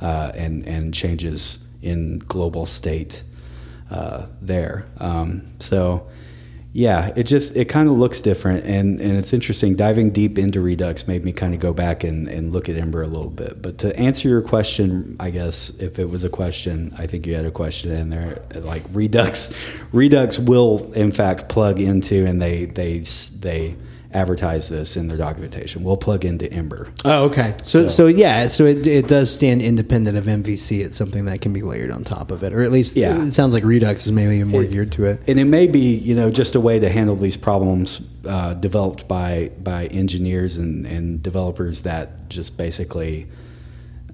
[0.01, 3.25] uh, and and changes in global state
[3.93, 6.09] uh, there um, so
[6.75, 9.77] yeah, it just it kind of looks different, and and it's interesting.
[9.77, 13.03] Diving deep into Redux made me kind of go back and and look at Ember
[13.03, 13.61] a little bit.
[13.61, 17.35] But to answer your question, I guess if it was a question, I think you
[17.35, 18.43] had a question in there.
[18.55, 19.53] Like Redux,
[19.93, 23.77] Redux will in fact plug into, and they they they
[24.15, 25.83] advertise this in their documentation.
[25.85, 26.89] We'll plug into Ember.
[27.05, 27.55] Oh, okay.
[27.63, 30.85] So, so, So- yeah, so it, it does stand independent of MVC.
[30.85, 33.23] It's something that can be layered on top of it, or at least Yeah.
[33.25, 35.23] it sounds like Redux is maybe more It- geared to it.
[35.27, 39.09] and it may be you know just a way to handle these problems uh, developed
[39.09, 43.27] by by engineers and, and developers that just basically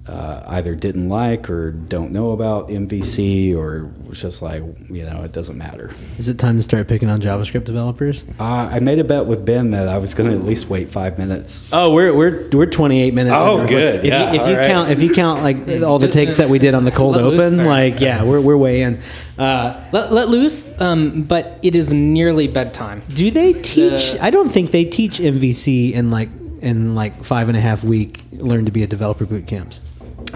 [0.08, 5.22] uh, either didn't like or don't know about MVC or was just like you know
[5.22, 5.90] it doesn't matter.
[6.18, 8.24] Is it time to start picking on JavaScript developers?
[8.40, 10.88] Uh, I made a bet with Ben that I was going to at least wait
[10.88, 11.70] five minutes.
[11.72, 13.36] Oh, we're we're we're 28 minutes.
[13.38, 13.76] Oh, into it.
[13.76, 13.94] good.
[13.96, 14.66] If, Yeah, you, if you all right.
[14.70, 17.24] count if you count like all the takes that we did on the cold Let
[17.24, 19.00] loose open, like yeah, we're we're way in.
[19.38, 23.02] Uh, Let, let loose, um, but it is nearly bedtime.
[23.08, 24.12] do they teach?
[24.12, 26.28] The- I don't think they teach MVC in like
[26.60, 29.80] in like five and a half week learn to be a developer boot camps.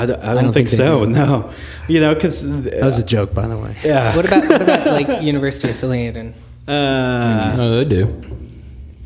[0.03, 1.05] I don't, I don't, don't think, think so.
[1.07, 1.13] do.
[1.13, 1.53] No,
[1.89, 3.77] you know because That was a joke, by the way.
[3.85, 4.15] yeah.
[4.17, 6.35] What about what about like university affiliated?
[6.67, 8.21] Uh, no, they do.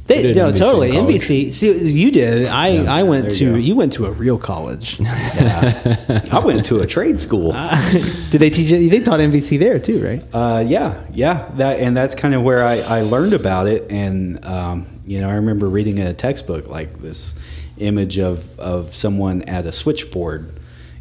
[0.06, 0.90] They, did no, MVC in totally.
[0.92, 1.52] NBC.
[1.52, 2.46] See, you did.
[2.46, 3.59] I, I went there you to.
[3.59, 5.00] You went to a real college.
[5.04, 7.52] I went to a trade school.
[8.30, 8.88] did they teach you?
[8.88, 10.24] They taught NBC there too, right?
[10.32, 14.44] Uh, yeah, yeah, that and that's kind of where I, I learned about it, and
[14.44, 17.35] um, you know I remember reading in a textbook like this
[17.78, 20.56] image of of someone at a switchboard,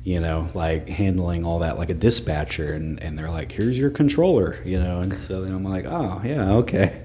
[0.05, 3.89] you know, like handling all that like a dispatcher, and and they're like, here's your
[3.89, 7.01] controller, you know, and so then I'm like, oh yeah, okay,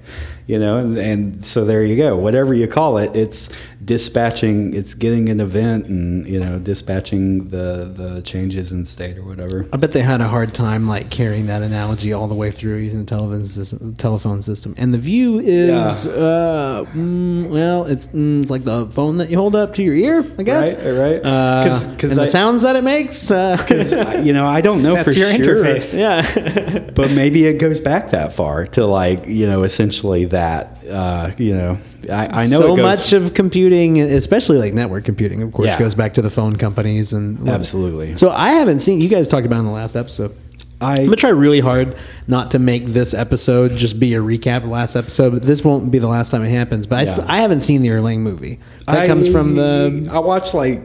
[0.51, 3.49] you know, and and so there you go, whatever you call it, it's
[3.83, 9.23] dispatching, it's getting an event, and you know, dispatching the the changes in state or
[9.23, 9.65] whatever.
[9.73, 12.77] I bet they had a hard time like carrying that analogy all the way through
[12.77, 13.93] using the telephone system.
[13.95, 19.17] Telephone system, and the view is uh, mm, well, it's, mm, it's like the phone
[19.17, 20.73] that you hold up to your ear, I guess.
[20.73, 21.25] Right, right.
[21.25, 21.63] Uh,
[21.97, 23.31] 'Cause- and I- the sounds that it makes.
[23.31, 23.57] Uh,
[24.23, 25.63] you know, I don't know That's for your sure.
[25.63, 25.97] interface.
[25.97, 26.89] yeah.
[27.01, 31.53] But maybe it goes back that far to like, you know, essentially that, uh, you
[31.55, 31.77] know,
[32.09, 35.79] I, I know so goes, much of computing, especially like network computing, of course, Yeah.
[35.79, 38.15] goes back to the phone companies and Absolutely.
[38.15, 40.35] So I haven't seen you guys talked about in the last episode.
[40.79, 41.95] I, I'm gonna try really hard
[42.27, 45.31] not to make this episode just be a recap of the last episode.
[45.33, 46.87] But this won't be the last time it happens.
[46.87, 48.59] But I, st- I haven't seen the Erlang movie.
[48.87, 50.09] That I- comes from the.
[50.11, 50.81] I watched like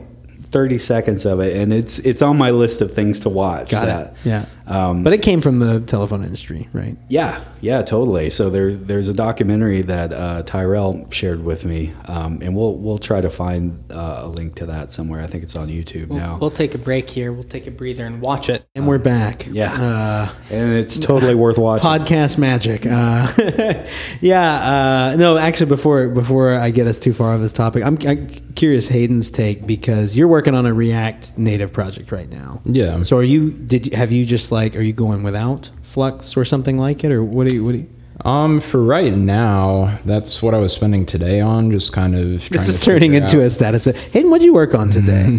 [0.50, 3.70] 30 seconds of it and it's, it's on my list of things to watch.
[3.70, 4.14] Got that, it.
[4.24, 4.46] Yeah.
[4.66, 6.96] Um, but it came from the telephone industry, right?
[7.08, 8.30] Yeah, yeah, totally.
[8.30, 12.98] So there, there's a documentary that uh, Tyrell shared with me, um, and we'll we'll
[12.98, 15.20] try to find uh, a link to that somewhere.
[15.22, 17.32] I think it's on YouTube now, We'll take a break here.
[17.32, 18.66] We'll take a breather and watch it.
[18.74, 19.46] And we're back.
[19.50, 19.72] yeah.
[19.72, 21.88] Uh, and it's totally worth watching.
[21.88, 22.84] podcast magic.
[22.86, 23.86] Uh,
[24.20, 27.98] yeah, uh, no, actually, before before I get us too far off this topic, I'm,
[28.06, 32.62] I'm curious Hayden's take because you're working on a React Native project right now.
[32.64, 33.02] Yeah.
[33.02, 33.52] So are you?
[33.52, 34.55] Did have you just like?
[34.56, 37.62] Like, are you going without Flux or something like it, or what do you?
[37.62, 37.88] What do you?
[38.24, 42.48] Um, for right now, that's what I was spending today on, just kind of.
[42.48, 43.86] This is to turning into out- a status.
[43.86, 45.26] Of, Hayden, what'd you work on today?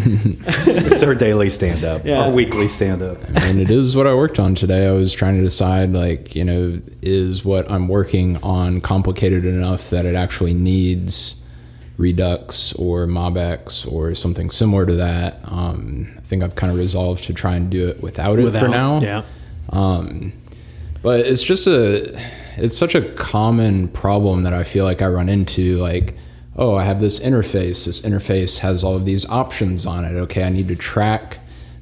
[0.67, 2.25] it's our daily stand up, Yeah.
[2.25, 3.17] our weekly stand up.
[3.38, 4.88] and it is what I worked on today.
[4.88, 9.89] I was trying to decide, like, you know, is what I'm working on complicated enough
[9.89, 11.43] that it actually needs
[11.97, 15.39] Redux or MobX or something similar to that.
[15.45, 18.68] Um, I think I've kind of resolved to try and do it without it for
[18.68, 19.00] now.
[19.02, 19.24] yeah.
[19.70, 20.34] Um,
[21.02, 22.20] but it's just a,
[22.58, 25.78] it's such a common problem that I feel like I run into.
[25.78, 26.16] Like,
[26.56, 27.86] oh, I have this interface.
[27.86, 30.16] This interface has all of these options on it.
[30.16, 31.40] Okay, I need to track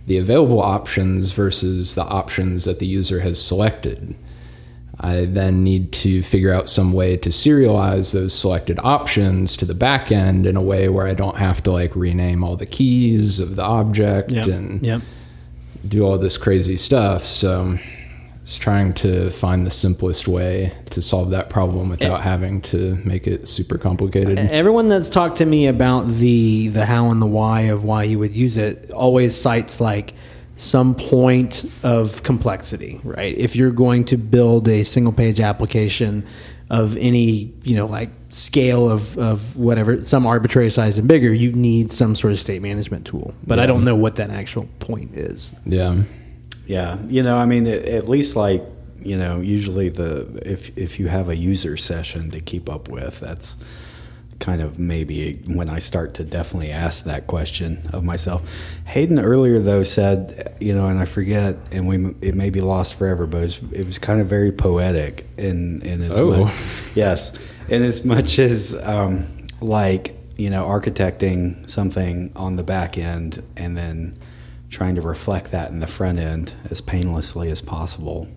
[0.08, 4.16] the available options versus the options that the user has selected.
[5.00, 9.74] I then need to figure out some way to serialize those selected options to the
[9.74, 13.40] back end in a way where I don't have to like rename all the keys
[13.40, 14.48] of the object Yep.
[14.48, 15.02] and Yep.
[15.88, 17.26] do all this crazy stuff.
[17.26, 17.78] So
[18.44, 22.96] It's trying to find the simplest way to solve that problem eh, without having to
[23.04, 24.38] make it super complicated.
[24.38, 28.04] Eh, everyone that's talked to me about the the how and the why of why
[28.04, 30.14] you would use it always cites like
[30.56, 33.38] some point of complexity, right?
[33.38, 36.26] If you're going to build a single page application
[36.70, 41.52] of any, you know, like scale of, of whatever, some arbitrary size and bigger, you
[41.52, 43.34] need some sort of state management tool.
[43.46, 45.52] But I don't know what that actual point is.
[45.65, 46.04] Yeah.
[46.68, 48.63] Yeah, you know, I mean, at, at least like
[49.06, 53.20] you know, usually the if if you have a user session to keep up with,
[53.20, 53.56] that's
[54.39, 58.50] kind of maybe when I start to definitely ask that question of myself.
[58.86, 62.95] Hayden earlier though said, you know, and I forget, and we it may be lost
[62.95, 66.43] forever, but it was, it was kind of very poetic in in as Oh.
[66.45, 66.54] much,
[66.95, 67.32] yes,
[67.69, 69.26] in as much as um,
[69.62, 74.13] like you know architecting something on the back end and then
[74.69, 78.28] trying to reflect that in the front end as painlessly as possible.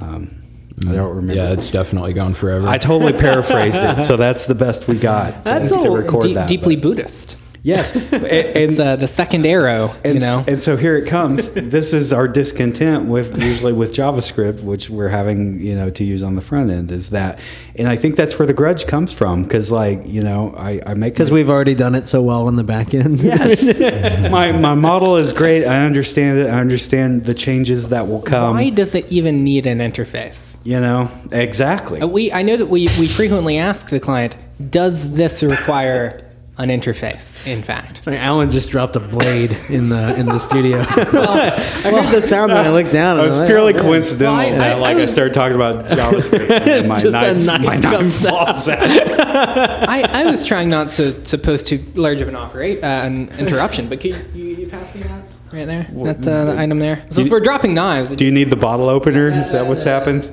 [0.00, 0.41] Um,
[0.88, 1.16] I don't mm.
[1.16, 1.34] remember.
[1.34, 2.66] Yeah, it's definitely gone forever.
[2.68, 6.24] I totally paraphrased it, so that's the best we got That's to, to all record
[6.24, 6.48] Deep- that.
[6.48, 7.36] deeply but- Buddhist.
[7.62, 10.44] Yes, and, It's uh, the second arrow, and, you know.
[10.46, 11.50] and so here it comes.
[11.50, 16.22] this is our discontent with usually with JavaScript, which we're having you know to use
[16.22, 16.92] on the front end.
[16.92, 17.38] Is that,
[17.76, 20.94] and I think that's where the grudge comes from because like you know I, I
[20.94, 23.20] make Because we've already done it so well in the back end.
[23.22, 23.64] Yes.
[24.30, 25.64] my my model is great.
[25.64, 26.46] I understand it.
[26.48, 28.56] I understand the changes that will come.
[28.56, 30.58] Why does it even need an interface?
[30.64, 32.00] You know exactly.
[32.00, 34.36] Uh, We, I know that we, we frequently ask the client,
[34.70, 36.24] does this require
[36.62, 38.02] an interface, in fact?
[38.04, 40.78] Sorry, Alan just dropped a blade in the in the studio.
[40.88, 40.90] I
[41.82, 43.18] heard the sound when I looked down.
[43.20, 45.34] It was I was purely oh, coincidental Well, I- that I- like I I, started
[45.34, 48.46] talking about JavaScript and then my Just knife, knife my knife out.
[48.46, 48.78] falls out.
[49.88, 53.28] I, I was trying not to, to pose too large of an operate uh, an
[53.38, 55.22] interruption, but could you, you, you pass me that
[55.52, 55.86] right there?
[55.92, 57.04] That uh, the item there.
[57.10, 59.28] Since we're dropping knives, Do you need the bottle opener?
[59.28, 60.24] Is that what's happened?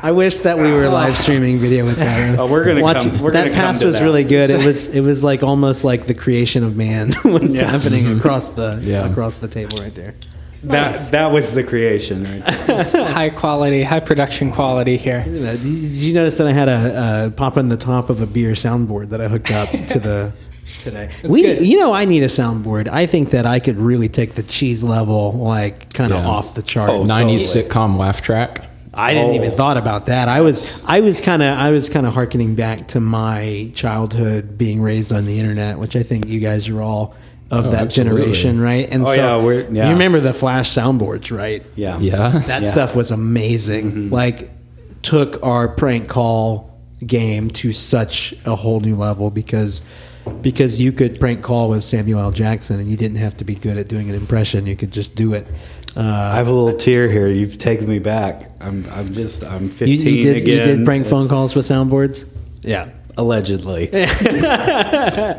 [0.00, 2.38] I wish that we were live streaming video with that.
[2.38, 4.04] Oh, we're gonna Watch- come- we're that gonna come pass to was that.
[4.04, 4.50] really good.
[4.50, 7.70] It was it was like almost like the creation of man was Yeah.
[7.70, 8.18] happening mm-hmm.
[8.18, 9.08] across the Yeah.
[9.10, 10.14] across the table right there.
[10.64, 12.42] That that was the creation, right?
[12.94, 15.24] high quality, high production quality here.
[15.26, 15.60] Look at that.
[15.62, 18.26] Did you did notice that I had a, a pop on the top of a
[18.26, 20.32] beer soundboard that I hooked up to the
[20.80, 21.10] today?
[21.24, 21.64] we, good.
[21.64, 22.88] you know, I need a soundboard.
[22.88, 26.28] I think that I could really take the cheese level like kind of Yeah.
[26.28, 26.92] off the charts.
[26.92, 27.38] Oh, 90s totally.
[27.68, 28.67] sitcom laugh track.
[28.98, 29.54] I didn't even Oh.
[29.56, 30.28] thought about that.
[30.28, 34.58] I was I was kind of I was kind of harkening back to my childhood
[34.58, 37.14] being raised on the internet, which I think you guys are all
[37.50, 38.20] of Oh, that absolutely.
[38.24, 38.88] generation, right?
[38.90, 39.86] And Oh, so yeah, we're- yeah.
[39.86, 41.64] you remember the flash soundboards, right?
[41.76, 41.98] Yeah.
[41.98, 42.42] Yeah.
[42.46, 42.68] That Yeah.
[42.70, 43.90] stuff was amazing.
[43.92, 44.12] Mm-hmm.
[44.14, 44.50] Like
[45.02, 46.68] took our prank call
[47.06, 49.80] game to such a whole new level because
[50.42, 52.30] because you could prank call with Samuel L.
[52.32, 54.66] Jackson and you didn't have to be good at doing an impression.
[54.66, 55.46] You could just do it.
[55.96, 57.26] I Uh, have a little tear here.
[57.28, 58.50] You've taken me back.
[58.60, 60.56] I'm I'm just I'm you, 15 you did again.
[60.56, 62.24] you did prank phone calls with soundboards?
[62.62, 62.88] Yeah.
[63.16, 63.88] allegedly.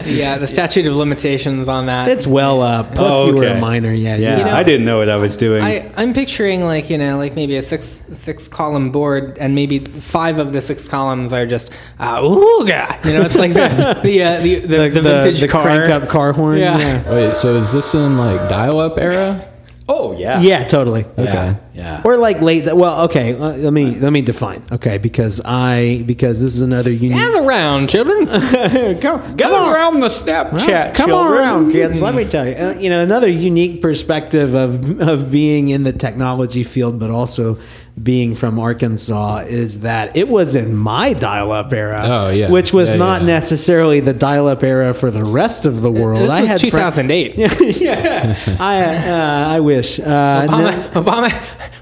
[0.09, 2.07] Yeah, the statute of limitations on that.
[2.09, 2.93] It's well up.
[2.93, 3.91] Plus, Oh, you were a minor.
[3.93, 4.15] Yeah.
[4.17, 5.63] Yeah, You know- I didn't know what I was doing.
[5.63, 9.79] I, I'm picturing like you know like maybe a six six column board and maybe
[9.79, 14.23] five of the six columns are just uh, ooga you know it's like the the
[14.23, 16.57] uh, the, the, the, vintage the car crank up car horn.
[16.57, 16.77] Yeah.
[16.77, 17.11] Yeah.
[17.11, 19.45] Wait, so is this in like dial-up era?
[19.89, 20.39] Oh yeah.
[20.39, 21.05] Yeah, totally.
[21.17, 21.23] Yeah.
[21.23, 21.57] Okay.
[21.73, 22.01] Yeah.
[22.05, 22.73] Or like late.
[22.73, 23.33] Well, okay.
[23.33, 24.63] uh, let me let me define.
[24.71, 27.17] Okay, because I because this is another unique.
[27.17, 28.25] Gather round children
[29.01, 32.01] come, Gather around the Snapchat, Come on around, kids.
[32.01, 32.55] Let me tell you.
[32.55, 37.57] Uh, you know, another unique perspective of of being in the technology field, but also
[38.01, 42.01] being from Arkansas, is that it was in my dial-up era.
[42.05, 42.49] Oh, yeah.
[42.49, 43.27] which was Yeah, not yeah.
[43.27, 46.21] necessarily the dial-up era for the rest of the world.
[46.21, 47.35] this I was had fri- 2008
[47.81, 49.99] yeah, I uh, I wish.
[49.99, 50.03] Uh,
[50.47, 51.29] Obama, Obama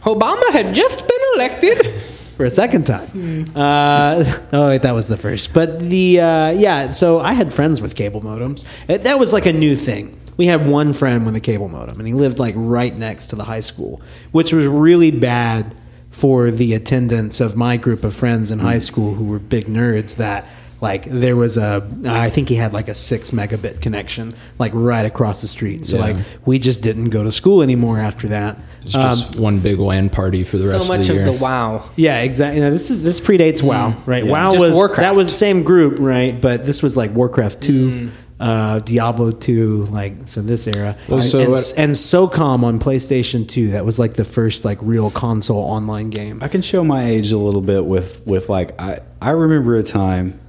[0.04, 1.94] Obama had just been elected
[2.36, 3.52] for a second time.
[3.56, 5.54] Uh, oh, wait, that was the first.
[5.54, 8.64] But the uh, yeah, so I had friends with cable modems.
[8.88, 10.20] It, that was like a new thing.
[10.38, 13.36] We had one friend with a cable modem, and he lived like right next to
[13.36, 14.02] the high school,
[14.32, 15.76] which was really bad
[16.18, 18.82] for the attendance of my group of friends in high mm.
[18.82, 20.16] school who were big nerds.
[20.16, 20.46] That
[20.82, 25.06] like there was a, I think he had like a six megabit connection, like right
[25.06, 25.86] across the street.
[25.86, 26.04] So Yeah.
[26.04, 28.58] like we just didn't go to school anymore after that.
[28.84, 31.26] It's just um, one big LAN party for the rest so much of the year.
[31.26, 32.62] So much of the wow Yeah, exactly.
[32.62, 33.68] Now, this is this predates mm.
[33.68, 34.24] WoW, right?
[34.24, 34.32] Yeah.
[34.32, 35.02] WoW Just was Warcraft.
[35.02, 36.40] that was the same group, right?
[36.40, 38.12] But this was like Warcraft two, mm.
[38.40, 43.48] Uh, Diablo two, like so this era, Well, so and, what- and SOCOM on PlayStation
[43.48, 43.72] two.
[43.72, 46.40] That was like the first like real console online game.
[46.44, 49.84] I can show my age a little bit with with like I I remember a
[49.84, 50.40] time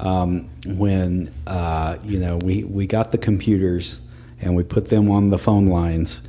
[0.00, 4.00] um, when uh, you know we we got the computers
[4.40, 6.22] and we put them on the phone lines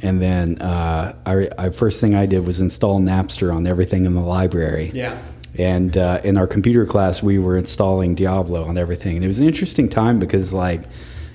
[0.00, 4.14] And then uh, I, I first thing I did was install Napster on everything in
[4.14, 4.92] the library.
[4.94, 5.16] Yeah.
[5.58, 9.16] And uh, in our computer class, we were installing Diablo on everything.
[9.16, 10.84] And it was an interesting time because, like,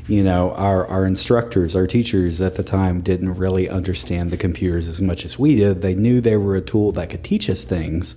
[0.08, 4.88] you know, our, our instructors, our teachers at the time didn't really understand the computers
[4.88, 5.82] as much as we did.
[5.82, 8.16] They knew they were a tool that could teach us things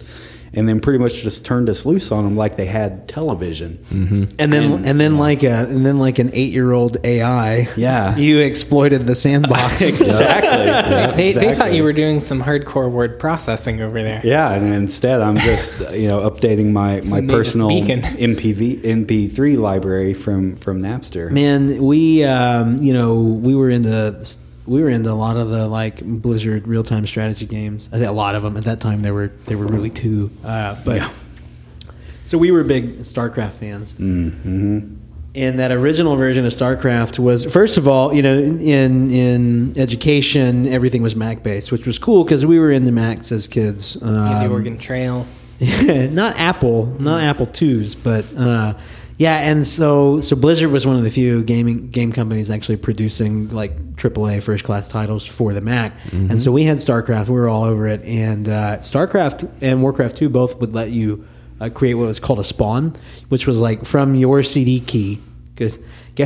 [0.53, 3.79] and then pretty much just turned us loose on them like they had television.
[3.91, 4.25] Mm-hmm.
[4.39, 7.69] And then and, then like a and then like an eight year old AI.
[7.77, 8.17] Yeah.
[8.27, 9.81] you exploited the sandbox.
[9.83, 11.17] exactly.
[11.17, 11.33] They, exactly.
[11.33, 14.21] they thought you were doing some hardcore word processing over there.
[14.25, 17.71] Yeah, and instead I'm just you know updating my my personal.
[17.77, 21.31] MPV MP3 library from from Napster.
[21.31, 24.15] Man, we um, you know we were into
[24.67, 27.89] we were into a lot of the like Blizzard real time strategy games.
[27.93, 29.03] I think a lot of them at that time.
[29.03, 30.31] They were they were really two.
[30.45, 31.11] Uh, but Yeah.
[32.27, 33.95] so we were big StarCraft fans.
[33.95, 34.95] Mm-hmm.
[35.35, 40.67] And that original version of StarCraft was, first of all, you know, in in education,
[40.67, 43.99] everything was Mac based, which was cool because we were in the Macs as kids.
[44.01, 45.27] You had the Um, Oregon Trail.
[45.61, 48.75] not Apple, not Apple twos, but uh,
[49.19, 49.39] yeah.
[49.51, 53.77] And so, so Blizzard was one of the few gaming game companies actually producing like
[53.97, 55.93] AAA first class titles for the Mac.
[56.13, 57.29] And so we had StarCraft.
[57.29, 58.03] We were all over it.
[58.03, 61.27] And uh, StarCraft and Warcraft two both would let you
[61.61, 62.95] uh, create what was called a spawn,
[63.31, 65.21] which was like from your CD key.
[65.55, 65.79] Because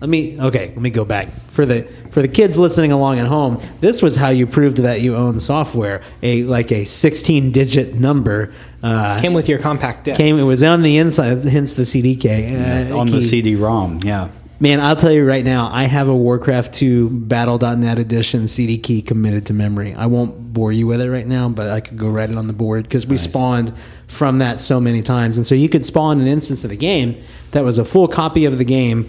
[0.00, 3.26] let me okay, let me go back for the for the kids listening along at
[3.26, 3.60] home.
[3.80, 6.02] This was how you proved that you own software.
[6.22, 10.16] A like a sixteen digit number uh, Came with your compact disc.
[10.16, 10.38] came.
[10.38, 13.20] It was on the inside, hence the CD key uh, on the.
[13.20, 14.00] CD-ROM.
[14.02, 14.30] Yeah.
[14.58, 19.00] Man, I'll tell you right now, I have a Warcraft 2 Battle.net edition CD key
[19.00, 19.94] committed to memory.
[19.94, 22.46] I won't bore you with it right now, but I could go write it on
[22.46, 23.72] the board because we spawned
[24.06, 25.38] from that so many times.
[25.38, 27.22] And so you could spawn an instance of the game
[27.52, 29.08] that was a full copy of the game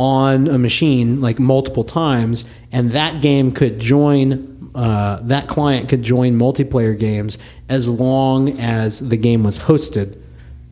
[0.00, 6.02] on a machine like multiple times, and that game could join, uh, that client could
[6.02, 7.36] join multiplayer games
[7.68, 10.16] as long as the game was hosted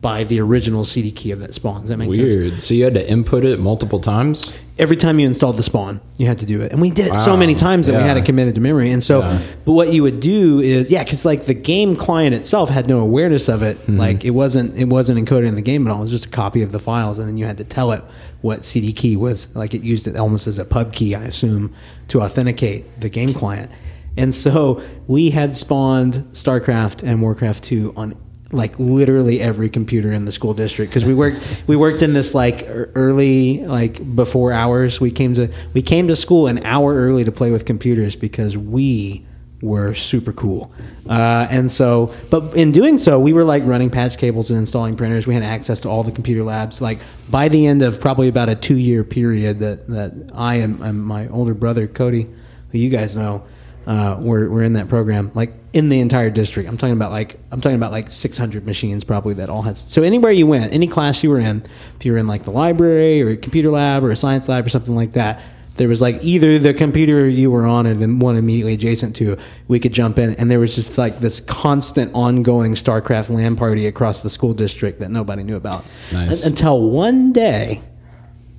[0.01, 1.81] by the original CD key of that spawn.
[1.81, 2.33] Does that make sense?
[2.33, 2.59] Weird.
[2.59, 4.51] So you had to input it multiple times.
[4.79, 7.15] Every time you installed the spawn, you had to do it, and we did it
[7.15, 8.91] so many times that we had it committed to memory.
[8.91, 9.39] And so, Yeah.
[9.65, 12.99] but what you would do is, yeah, because like the game client itself had no
[12.99, 13.77] awareness of it.
[13.79, 13.97] Mm-hmm.
[13.97, 15.99] Like it wasn't it wasn't encoded in the game at all.
[15.99, 18.03] It was just a copy of the files, and then you had to tell it
[18.41, 19.53] what CD key was.
[19.55, 21.73] Like it used it almost as a pub key, I assume,
[22.07, 23.69] to authenticate the game client.
[24.17, 28.15] And so we had spawned StarCraft and Warcraft two on
[28.51, 32.33] like literally every computer in the school district because we worked we worked in this
[32.33, 34.99] like early like before hours.
[34.99, 38.57] We came to we came to school an hour early to play with computers because
[38.57, 39.25] we
[39.61, 40.71] were super cool.
[41.07, 44.95] Uh, and so but in doing so we were like running patch cables and installing
[44.95, 45.27] printers.
[45.27, 46.81] We had access to all the computer labs.
[46.81, 50.81] Like by the end of probably about a two year period that that i and,
[50.81, 52.27] and my older brother cody
[52.71, 53.45] who you guys know
[53.89, 56.67] uh, were, were in that program, like in the entire district.
[56.67, 59.77] I'm talking about like I'm talking about like 600 machines probably that all had.
[59.77, 61.63] So anywhere you went, any class you were in,
[61.95, 64.65] if you were in like the library or a computer lab or a science lab
[64.65, 65.41] or something like that,
[65.75, 69.37] there was like either the computer you were on or the one immediately adjacent to.
[69.67, 73.87] We could jump in, and there was just like this constant, ongoing StarCraft LAN party
[73.87, 76.45] across the school district that nobody knew about Nice.
[76.45, 77.81] Until one day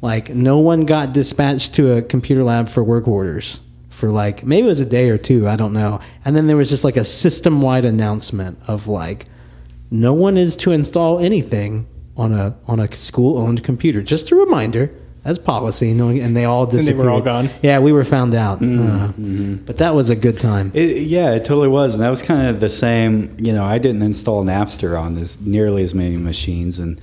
[0.03, 3.61] like no one got dispatched to a computer lab for work orders
[3.91, 6.57] for like maybe it was a day or two i don't know and then there
[6.57, 9.27] was just like a system wide announcement of like
[9.91, 11.87] no one is to install anything
[12.17, 14.91] on a on a school owned computer just a reminder
[15.23, 16.71] as policy no, and they all disappeared.
[16.71, 17.05] And they disappeared.
[17.05, 17.51] were all gone?
[17.63, 19.09] yeah we were found out uh,
[19.67, 22.49] but that was a good time It, yeah, it totally was, and that was kind
[22.49, 23.37] of the same.
[23.39, 26.99] You know, I didn't install Napster on as nearly as many machines, and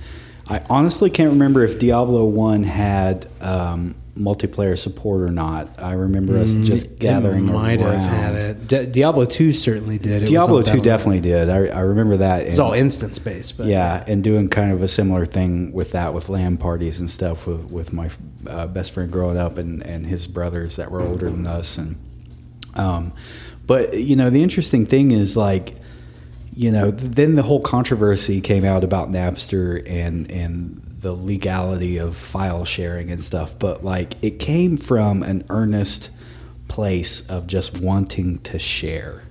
[0.48, 5.68] I honestly can't remember if Diablo One had um, multiplayer support or not.
[5.80, 7.98] I remember us just gathering it might around.
[7.98, 11.48] have had it Di- diablo 2 certainly did It Diablo Two definitely did.
[11.48, 12.46] I, I remember that.
[12.46, 16.14] it's all instance based but yeah, and doing kind of a similar thing with that
[16.14, 18.10] with LAN parties and stuff with, with my
[18.46, 21.96] uh, best friend growing up and, and his brothers that were older than us and
[22.74, 23.12] um,
[23.66, 25.74] but you know the interesting thing is like
[26.54, 32.16] you know then the whole controversy came out about Napster and and the legality of
[32.16, 36.10] file sharing and stuff but like it came from an earnest
[36.66, 39.22] place of just wanting to share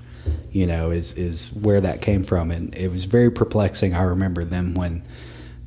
[0.52, 2.52] you know is is where that came from.
[2.52, 3.94] And it was very perplexing.
[3.94, 5.04] I remember them when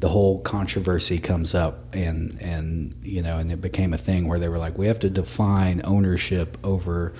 [0.00, 4.38] the whole controversy comes up and and you know and it became a thing where
[4.38, 7.12] they were like we have to define ownership over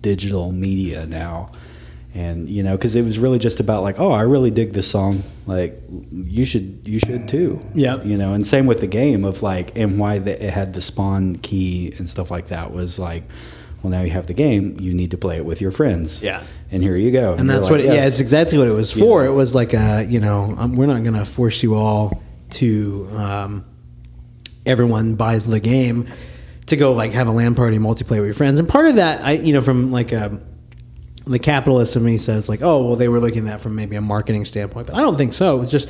[0.00, 1.50] digital media now
[2.18, 4.90] and you know because it was really just about like oh i really dig this
[4.90, 5.80] song like
[6.12, 9.76] you should you should too yeah you know and same with the game of like
[9.78, 13.22] and why the, it had the spawn key and stuff like that was like
[13.82, 14.64] Well, now you have the game.
[14.80, 16.20] You need to play it with your friends.
[16.20, 16.42] Yeah.
[16.72, 17.34] and here you go.
[17.34, 19.30] and you're that's like, what it, yeah it's exactly what it was for Yeah.
[19.30, 22.20] it was like a you know um, we're not going to force you all
[22.58, 23.64] to um,
[24.66, 26.06] everyone buys the game
[26.66, 29.22] to go like have a LAN party multiplayer with your friends and part of that
[29.24, 30.38] i you know from like a
[31.28, 33.96] the capitalist in me says like oh well they were looking at that from maybe
[33.96, 35.88] a marketing standpoint but i don't think so it was just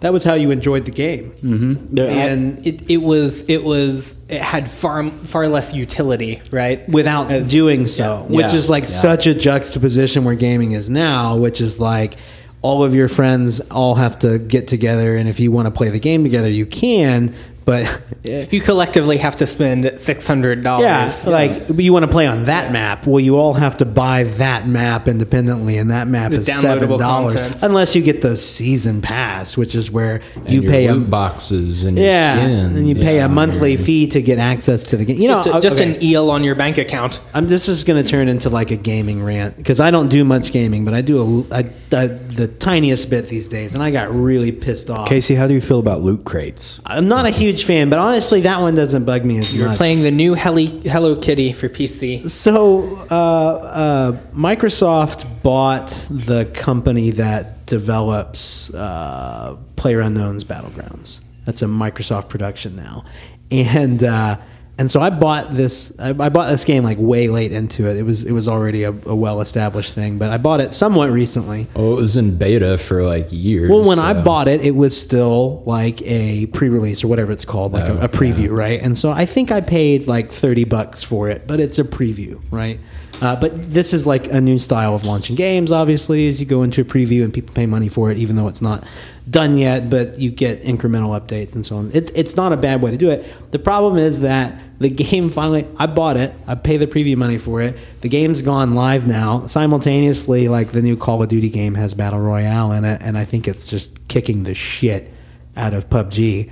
[0.00, 1.98] that was how you enjoyed the game mm-hmm.
[1.98, 6.86] and It, it was it was it had far far less utility, right?
[6.88, 8.54] without As- doing so, which Yeah.
[8.54, 8.88] is like Yeah.
[8.90, 12.16] such a juxtaposition where gaming is now, which is like
[12.60, 15.88] all of your friends all have to get together, and if you want to play
[15.88, 17.34] the game together, you can.
[17.66, 18.02] But
[18.50, 20.84] You collectively have to spend six hundred dollars.
[21.26, 23.06] yeah, like but you want to play on that map.
[23.06, 26.98] Well, you all have to buy that map independently, and that map The is seven
[26.98, 30.94] dollars unless you get the season pass, which is where And you your pay a
[30.94, 32.76] loot boxes and yeah, your skins.
[32.78, 35.18] and you pay a monthly your- fee to get access to the game.
[35.18, 35.96] You just, know, a, uh, just okay.
[35.96, 37.20] an eel on your bank account.
[37.34, 40.24] I'm this is going to turn into like a gaming rant because I don't do
[40.24, 43.90] much gaming, but I do a, a, a the tiniest bit these days, and I
[43.90, 45.08] got really pissed off.
[45.08, 46.80] Casey, how do you feel about loot crates?
[46.86, 49.78] I'm not a huge fan, but honestly, that one doesn't bug me as You're much.
[49.78, 52.30] playing the new Helly, Hello Kitty for PC.
[52.30, 61.20] So, uh, uh, Microsoft bought the company that develops uh, PlayerUnknown's Battlegrounds.
[61.44, 63.04] That's a Microsoft production now,
[63.50, 64.38] and uh,
[64.78, 65.98] and so I bought this.
[65.98, 67.96] I, I bought this game like way late into it.
[67.96, 71.10] It was it was already a, a well established thing, but I bought it somewhat
[71.10, 71.66] recently.
[71.74, 73.70] Oh, it was in beta for like years.
[73.70, 77.72] Well, when I bought it, it was still like a pre-release or whatever it's called,
[77.72, 78.80] like Oh, a preview, right?
[78.80, 82.40] And so I think I paid like thirty bucks for it, but it's a preview,
[82.50, 82.78] right?
[83.20, 85.72] Uh, but this is like a new style of launching games.
[85.72, 88.48] Obviously, as you go into a preview and people pay money for it, even though
[88.48, 88.84] it's not
[89.28, 91.90] done yet, but you get incremental updates and so on.
[91.94, 93.26] It's it's not a bad way to do it.
[93.52, 97.38] The problem is that the game finally, I bought it, I pay the preview money
[97.38, 97.78] for it.
[98.02, 99.46] The game's gone live now.
[99.46, 103.24] Simultaneously, like the new Call of Duty game has battle royale in it, and I
[103.24, 105.12] think it's just kicking the shit
[105.56, 106.50] out of PUBG.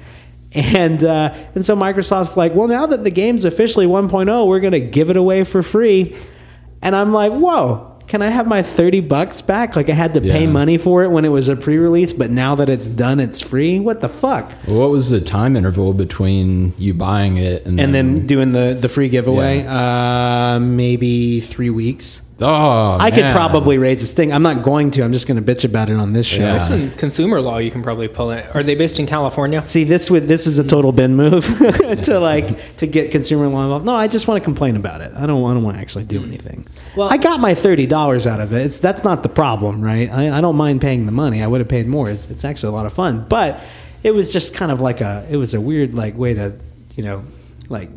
[0.54, 4.78] And uh, and so Microsoft's like, well, now that the game's officially 1.0, we're gonna
[4.78, 6.16] give it away for free.
[6.84, 7.90] And I'm like, whoa.
[8.06, 9.76] Can I have my 30 bucks back?
[9.76, 12.54] Like I had to pay money for it when it was a pre-release, but now
[12.56, 13.80] that it's done, it's free.
[13.80, 14.52] What the fuck?
[14.68, 18.76] Well, what was the time interval between you buying it and, And then doing the
[18.78, 22.20] the free giveaway, uh, maybe three weeks.
[22.40, 23.32] Oh, I could man.
[23.34, 24.32] probably raise this thing.
[24.32, 25.02] I'm not going to.
[25.02, 26.42] I'm just going to bitch about it on this show.
[26.42, 26.58] Yeah.
[26.58, 28.46] There's some consumer law you can probably pull it.
[28.54, 29.66] Are they based in California?
[29.66, 31.44] See, this would this is a total bin move
[32.04, 33.86] to like to get consumer law involved.
[33.86, 35.12] No, I just want to complain about it.
[35.14, 35.44] I don't.
[35.48, 36.66] I don't want to actually do anything.
[36.96, 38.62] Well- I got my thirty dollars out of it.
[38.66, 40.10] It's, that's not the problem, right?
[40.10, 41.42] I, I don't mind paying the money.
[41.42, 42.10] I would have paid more.
[42.10, 43.60] It's, it's actually a lot of fun, but
[44.02, 45.26] it was just kind of like a.
[45.30, 46.54] It was a weird like way to,
[46.96, 47.24] you know,
[47.68, 47.90] like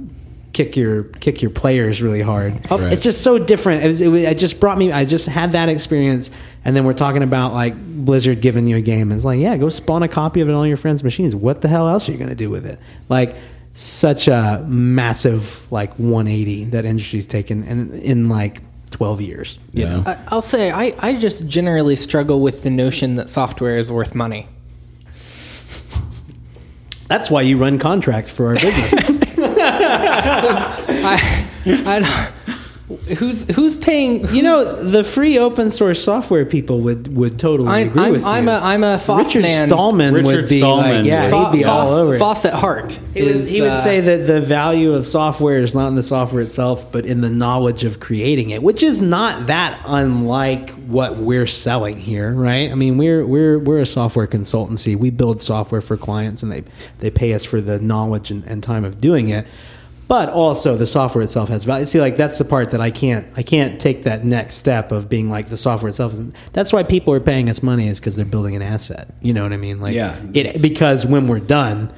[0.57, 2.59] kick your kick your players really hard.
[2.71, 2.91] Oh, right.
[2.91, 3.83] It's just so different.
[3.83, 4.91] It, was, it, was, it just brought me.
[4.91, 6.31] I just had that experience,
[6.65, 9.11] and then we're talking about like Blizzard giving you a game.
[9.11, 11.35] And it's like, yeah, go spawn a copy of it on your friends' machines.
[11.35, 12.79] What the hell else are you going to do with it?
[13.07, 13.35] Like
[13.73, 19.59] such a massive like 180 that industry's taken in in like 12 years.
[19.73, 19.95] You Yeah.
[19.97, 20.03] know?
[20.07, 24.15] I- I'll say I, I just generally struggle with the notion that software is worth
[24.15, 24.47] money.
[27.07, 29.23] That's why you run contracts for our business.
[30.27, 32.33] I, I don't,
[33.17, 34.27] who's who's paying?
[34.33, 38.23] you know, the free open source software people would would totally I'm, agree I'm, with
[38.23, 38.51] I'm you.
[38.51, 39.67] a I'm a Foss Richard man.
[39.67, 42.19] Stallman would be Stallman like, yeah, Fo- he'd be all Foss, over it.
[42.19, 42.97] Foss at heart.
[43.13, 45.95] He would, is, he would uh, say that the value of software is not in
[45.95, 50.69] the software itself, but in the knowledge of creating it, which is not that unlike
[50.87, 52.71] what we're selling here, right?
[52.71, 54.95] I mean, we're we're we're a software consultancy.
[54.95, 56.63] We build software for clients, and they
[56.99, 59.45] they pay us for the knowledge and, and time of doing it.
[60.07, 61.85] But also, the software itself has value.
[61.85, 65.09] See, like that's the part that I can't I can't take that next step of
[65.09, 66.13] being like the software itself.
[66.53, 69.09] That's why people are paying us money is because they're building an asset.
[69.21, 69.81] You know what I mean?
[69.81, 70.15] Like, Yeah.
[70.33, 71.91] it because when we're done,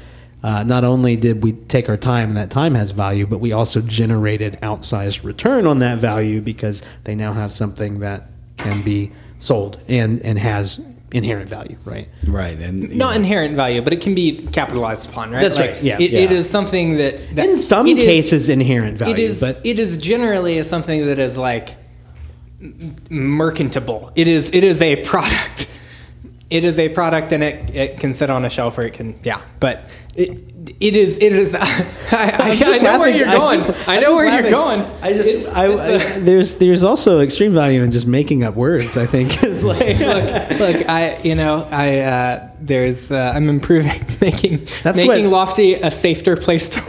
[0.43, 3.51] uh, not only did we take our time and that time has value, but we
[3.51, 9.11] also generated outsized return on that value because they now have something that can be
[9.37, 10.81] sold and and has
[11.11, 12.07] inherent value, right?
[12.27, 15.41] Right, and not know, inherent value, but it can be capitalized upon, right?
[15.41, 16.37] That's right, yeah, it, it yeah.
[16.37, 19.79] is something that, that In some it is- cases, inherent value, it is but it
[19.79, 21.75] is generally something that is like
[22.61, 24.11] m- mercantile.
[24.15, 25.67] It is it is a product.
[26.49, 29.19] It is a product, and it, it can sit on a shelf, or it can
[29.23, 29.39] yeah.
[29.59, 29.81] But
[30.15, 30.31] it
[30.79, 31.53] it is it is.
[31.59, 31.59] I,
[32.11, 33.59] I, I'm just I know where you're I going.
[33.59, 34.45] just- I know where laughing.
[34.45, 34.81] you're going.
[35.03, 38.43] I just, It's- I, it's a- I- there's, there's also extreme value in just making
[38.43, 38.97] up words.
[38.97, 44.03] I think is like, look, look, I, you know, I, uh, there's, uh, I'm improving,
[44.21, 46.81] making, That's making what- Lofty a safer place to.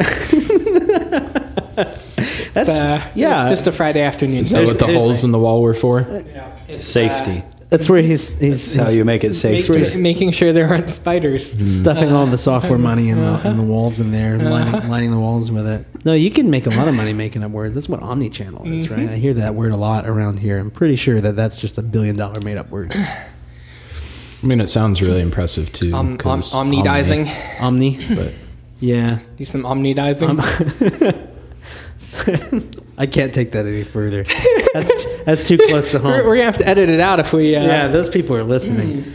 [2.53, 3.43] That's Uh, yeah.
[3.43, 4.39] it's just a Friday afternoon.
[4.39, 6.01] Is that There's- what the there's- holes in the wall were for?
[6.69, 7.43] It's, Safety.
[7.71, 9.68] That's where he's he's, That's how you make it uh, safe.
[9.71, 11.53] make- making sure there aren't spiders.
[11.81, 15.18] stuffing all the software money in the in the walls in there, lining, lining the
[15.18, 15.87] walls with it.
[16.05, 17.75] No, you can make a lot of money making up words.
[17.75, 19.09] That's what omni-channel is, right?
[19.09, 20.59] I hear that word a lot around here.
[20.59, 22.93] I'm pretty sure that that's just a billion dollar made up word.
[22.95, 25.93] I mean, it sounds really impressive too.
[25.93, 27.31] Om, om, 'cause omnidizing.
[27.61, 28.33] Omni, Omni, but
[28.81, 29.18] yeah.
[29.37, 30.39] Do some omnidizing.
[33.01, 34.25] I can't take that any further.
[34.75, 37.57] That's that's too close to we're, we're gonna have to edit it out if we.
[37.57, 39.11] Uh, Yeah, those people are listening.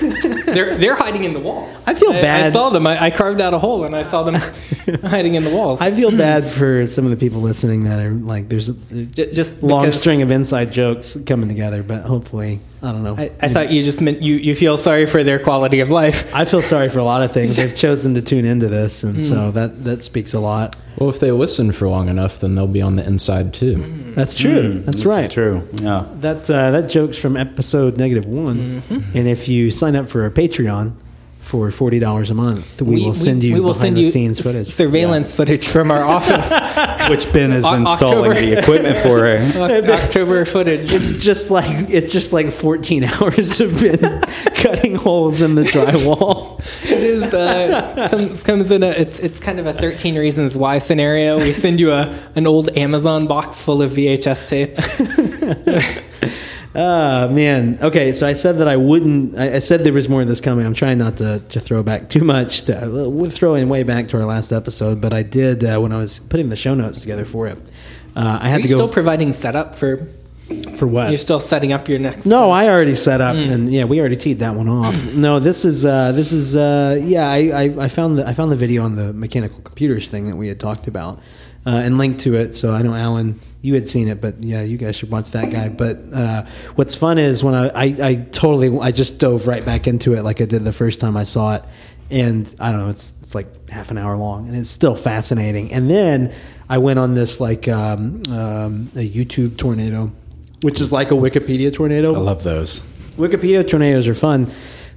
[0.46, 1.82] they're they're hiding in the walls.
[1.84, 2.46] I feel I, bad.
[2.46, 2.86] I saw them.
[2.86, 4.34] I, I carved out a hole and I saw them
[5.02, 5.80] hiding in the walls.
[5.80, 9.32] I feel bad for some of the people listening that are like, there's a J-
[9.32, 13.16] just long because string of inside jokes coming together, but hopefully, I don't know.
[13.16, 16.32] I, I thought you just meant you, you feel sorry for their quality of life.
[16.34, 17.56] I feel sorry for a lot of things.
[17.56, 20.76] They've chosen to tune into this, and so that that speaks a lot.
[20.98, 23.76] well, if they listen for long enough, then they'll be on the inside too.
[24.14, 24.80] That's true.
[24.80, 25.30] That's This is right.
[25.30, 25.66] true.
[25.80, 26.06] Yeah.
[26.20, 29.16] That uh, that joke's from episode negative one, Mm-hmm.
[29.18, 30.92] and if you sign up for our Patreon
[31.54, 34.10] for forty dollars a month, we, will send you we will behind send the you
[34.10, 34.70] scenes footage.
[34.70, 36.50] surveillance footage from our office.
[37.10, 37.86] Which Ben is O- installing
[38.32, 38.34] October.
[38.34, 39.28] the equipment for.
[39.62, 40.92] Oc- October footage.
[40.92, 44.20] It's just like it's just like fourteen hours of Ben
[44.56, 46.58] cutting holes in the drywall.
[46.82, 50.78] It is uh, comes, comes in a it's it's kind of a 13 reasons why
[50.78, 51.38] scenario.
[51.38, 54.80] We send you a an old Amazon box full of VHS tapes.
[56.74, 57.78] Ah man.
[57.80, 59.38] Okay, so I said that I wouldn't.
[59.38, 60.66] I, I said there was more of this coming.
[60.66, 62.62] I'm trying not to, to throw back too much.
[62.64, 65.98] To, we're throwing way back to our last episode, but I did uh, when I
[65.98, 67.58] was putting the show notes together for it.
[68.16, 70.08] Uh, I Are had you to go still providing setup for?
[70.76, 71.08] for what?
[71.08, 72.26] You're still setting up your next.
[72.26, 75.02] No, I already set up, and yeah, we already teed that one off.
[75.14, 77.30] no, this is uh, this is uh, yeah.
[77.30, 80.36] I, I, I found the I found the video on the mechanical computers thing that
[80.36, 81.20] we had talked about,
[81.66, 82.54] uh, and linked to it.
[82.54, 85.50] So I know Alan, you had seen it, but yeah, you guys should watch that
[85.50, 85.68] guy.
[85.68, 86.44] But uh,
[86.74, 90.22] what's fun is when I, I I totally I just dove right back into it
[90.22, 91.64] like I did the first time I saw it,
[92.10, 95.72] and I don't know, it's it's like half an hour long, and it's still fascinating.
[95.72, 96.34] And then
[96.68, 100.12] I went on this like um, um, a YouTube tornado
[100.64, 102.14] which is like a Wikipedia tornado.
[102.14, 102.80] I love those.
[103.18, 104.50] Wikipedia tornadoes are fun.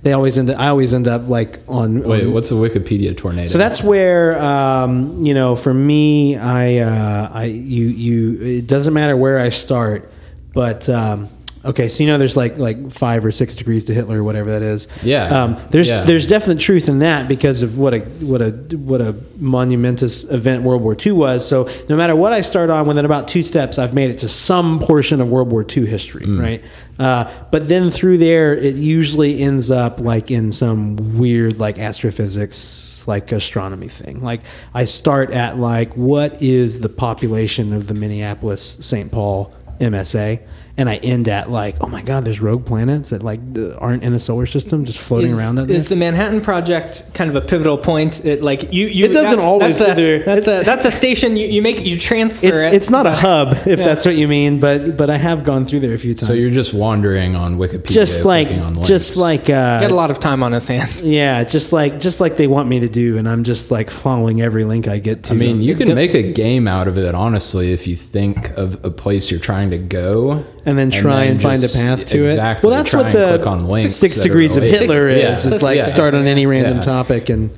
[0.04, 0.50] They always end.
[0.50, 2.04] Up, I always end up like on.
[2.04, 3.48] Wait, on- what's a Wikipedia tornado?
[3.48, 8.42] so that's where um, you know, for me, I, uh, I, you, you.
[8.42, 10.12] It doesn't matter where I start,
[10.54, 11.30] but um,
[11.68, 11.88] okay.
[11.88, 14.62] So you know, there's like like five or six degrees to Hitler, or whatever that
[14.62, 14.88] is.
[15.04, 15.44] Yeah.
[15.44, 16.02] Um, there's Yeah.
[16.04, 20.64] there's definite truth in that because of what a what a what a monumentous event
[20.64, 21.48] World War II was.
[21.48, 24.30] So no matter what I start on, within about two steps, I've made it to
[24.30, 26.64] some portion of World War II history, right?
[27.00, 33.08] Uh, but then through there, it usually ends up like in some weird like astrophysics,
[33.08, 34.22] like astronomy thing.
[34.24, 34.42] Like
[34.74, 39.12] I start at like what is the population of the Minneapolis St.
[39.12, 40.40] Paul MSA.
[40.78, 43.40] And I end at like, oh my God, there's rogue planets that like
[43.80, 45.76] aren't in a solar system, just floating is, around out there.
[45.76, 48.24] is the Manhattan Project kind of a pivotal point?
[48.26, 51.48] It, like you, you It doesn't always That's a, that's a that's a station you,
[51.48, 52.74] you make you transfer it's it.
[52.74, 55.80] it's not a hub if that's what you mean, but but I have gone through
[55.80, 56.28] there a few times.
[56.28, 59.96] so you're just wandering on Wikipedia, just like clicking on just like uh, got a
[59.96, 61.04] lot of time on his hands.
[61.04, 64.42] yeah, just like just like they want me to do, and I'm just like following
[64.42, 65.34] every link I get to.
[65.34, 68.84] I mean, you can make a game out of it, honestly, if you think of
[68.86, 72.68] a place you're trying to go, and then try and, find a path to exactly,
[72.68, 72.70] it.
[72.70, 74.64] Well, that's what the on six degrees of.
[74.64, 75.46] Hitler Six- is.
[75.46, 75.52] yeah.
[75.56, 75.84] Is like Yeah.
[75.84, 76.84] start on any random Yeah.
[76.84, 77.50] topic, and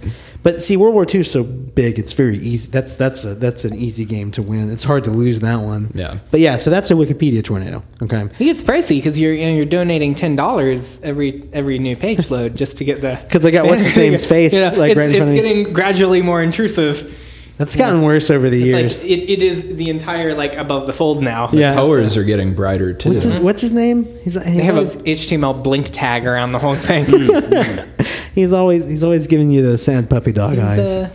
[0.41, 2.69] but see, World War II is so big, it's very easy.
[2.71, 4.71] That's that's a that's an easy game to win.
[4.71, 5.89] It's hard to lose that one.
[5.93, 6.19] Yeah.
[6.31, 7.83] but yeah, so that's a Wikipedia tornado.
[8.01, 8.21] Okay.
[8.39, 12.29] It gets pricey because you're you know, you're donating ten dollars every every new page
[12.29, 14.91] load just to get the because I got what's the name's face, You know, like,
[14.91, 15.39] it's, right in it's front of me.
[15.39, 17.17] It's getting gradually more intrusive.
[17.59, 19.03] That's gotten worse over the It's years.
[19.03, 21.49] like it, it is the entire like above the fold now.
[21.51, 21.73] Yeah.
[21.73, 23.09] colors are getting brighter too.
[23.09, 24.05] what's his What's his name?
[24.23, 27.05] He's, he's They have a HTML blink tag around the whole thing.
[28.33, 30.79] he's always he's always giving you the sad puppy dog He's, eyes.
[30.79, 31.09] uh,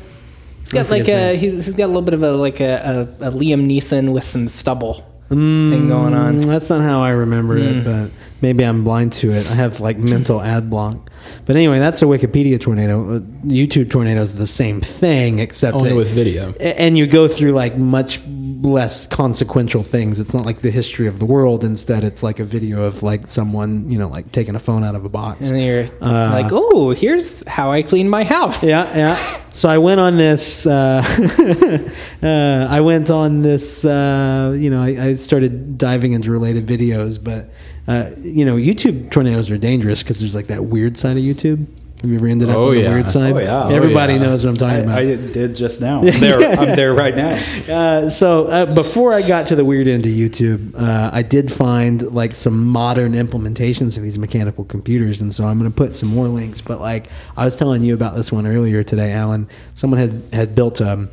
[0.61, 3.29] he's got like a he's, he's got a little bit of a like a, a,
[3.29, 5.03] a Liam Neeson with some stubble
[5.35, 6.41] thing going on.
[6.41, 7.63] Mm, That's not how I remember Mm.
[7.81, 8.11] it, but
[8.41, 9.51] maybe I'm blind to it.
[9.51, 11.11] I have like mental ad block.
[11.47, 13.17] But anyway, that's a Wikipedia tornado.
[13.17, 16.53] Uh, YouTube tornadoes are the same thing, except Only that- with video.
[16.61, 18.21] and you go through like much
[18.65, 20.19] less consequential things.
[20.19, 21.63] It's not like the history of the world.
[21.65, 24.95] Instead, it's like a video of like someone, you know, like taking a phone out
[24.95, 25.51] of a box.
[25.51, 28.65] And you're Uh, like, oh, here's how I clean my house.
[28.65, 29.41] Yeah, yeah.
[29.55, 30.67] So I went on this.
[30.67, 31.01] Uh,
[32.25, 33.85] uh, I went on this.
[33.85, 37.51] Uh, you know, I, I started diving into related videos, but
[37.87, 41.67] uh, you know, YouTube tornadoes are dangerous because there's like that weird side of YouTube
[42.05, 42.91] Have you ever ended up Oh, on the yeah.
[42.91, 43.33] weird side?
[43.33, 43.65] Oh, yeah.
[43.65, 44.19] Oh, Everybody yeah.
[44.19, 44.99] knows what I'm talking about.
[44.99, 46.01] I, I did just now.
[46.03, 47.43] I'm there, I'm there right now.
[47.67, 51.51] Uh, so uh, before I got to the weird end of YouTube, uh, I did
[51.51, 55.97] find like some modern implementations of these mechanical computers, and so I'm going to put
[55.97, 56.61] some more links.
[56.61, 59.49] But like I was telling you about this one earlier today, Alan.
[59.73, 61.09] Someone had had built um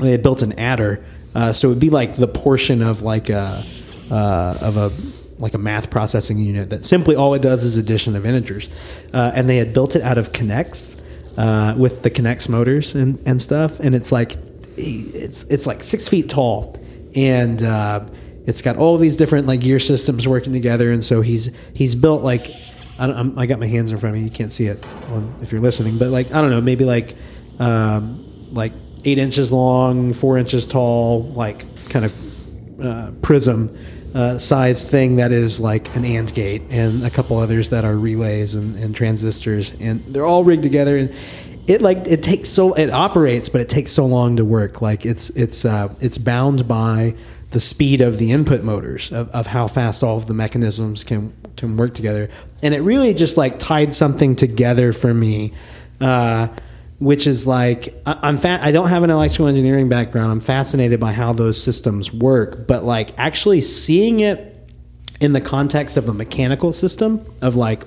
[0.00, 1.04] they had built an adder,
[1.36, 3.64] uh, so it would be like the portion of like a
[4.10, 4.90] uh, of a
[5.38, 8.68] like a math processing unit that simply all it does is addition of integers,
[9.12, 11.00] uh, and they had built it out of K'NEX
[11.38, 14.36] uh, with the K'NEX motors and, and stuff, and it's like
[14.76, 16.80] it's it's like six feet tall,
[17.14, 18.04] and uh,
[18.46, 22.22] it's got all these different like gear systems working together, and so he's he's built
[22.22, 22.50] like
[22.98, 25.50] I, I got my hands in front of me, you can't see it on, if
[25.50, 27.16] you're listening, but like I don't know, maybe like
[27.58, 28.72] um, like
[29.04, 33.76] eight inches long, four inches tall, like kind of uh, prism
[34.14, 37.96] uh, size thing that is like an AND gate, and a couple others that are
[37.96, 40.96] relays and, and transistors, and they're all rigged together.
[40.96, 41.14] And
[41.66, 44.80] it like it takes so it operates, but it takes so long to work.
[44.80, 47.14] Like it's it's uh, it's bound by
[47.50, 51.32] the speed of the input motors of, of how fast all of the mechanisms can
[51.56, 52.30] can work together,
[52.62, 55.52] and it really just like tied something together for me.
[56.00, 56.48] Uh,
[57.04, 60.32] which is like I, I'm fa- I don't have an electrical engineering background.
[60.32, 64.50] I'm fascinated by how those systems work, but like actually seeing it
[65.20, 67.84] in the context of a mechanical system of like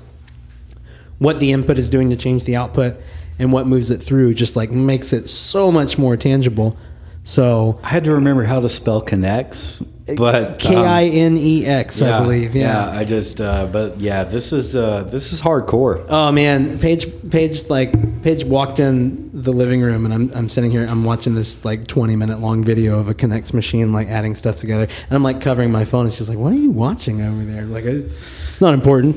[1.18, 2.95] what the input is doing to change the output
[3.39, 6.78] and what moves it through just like makes it so much more tangible.
[7.24, 9.86] So I had to remember how to spell K'NEX,
[10.16, 12.55] but K um, I N E X, I believe.
[12.55, 12.89] Yeah.
[12.89, 16.05] I just, uh, but yeah, this is uh, this is hardcore.
[16.08, 20.72] Oh man, Paige, Paige, like Paige walked in the living room, and I'm, I'm sitting
[20.72, 24.34] here, I'm watching this like 20 minute long video of a K'NEX machine like adding
[24.36, 27.22] stuff together, and I'm like covering my phone, and she's like, "What are you watching
[27.22, 29.16] over there?" Like, it's not important,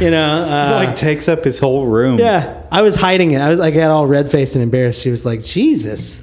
[0.00, 0.42] you know.
[0.44, 2.18] It Uh, like takes up his whole room.
[2.18, 3.40] yeah, I was hiding it.
[3.40, 5.00] I was like, I got all red faced and embarrassed.
[5.00, 6.22] She was like, "Jesus."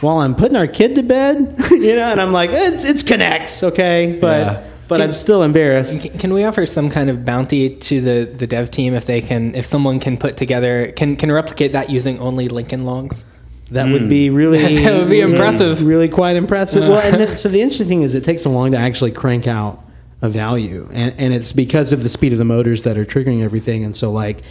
[0.00, 3.62] While I'm putting our kid to bed, you know, and I'm like, it's it's K'NEX,
[3.64, 4.70] okay, but Yeah.
[4.86, 6.00] but Can- I'm still embarrassed.
[6.00, 9.20] Can can we offer some kind of bounty to the, the dev team if they
[9.20, 13.24] can if someone can put together can can replicate that using only Lincoln logs?
[13.70, 14.34] That would be hmm.
[14.34, 15.82] really That would be really- impressive.
[15.82, 16.84] Really quite impressive.
[16.84, 16.90] Uh.
[16.90, 19.46] well, and then, so the interesting thing is it takes so long to actually crank
[19.46, 19.84] out
[20.22, 23.42] a value, and and it's because of the speed of the motors that are triggering
[23.42, 23.84] everything.
[23.84, 24.42] And so like,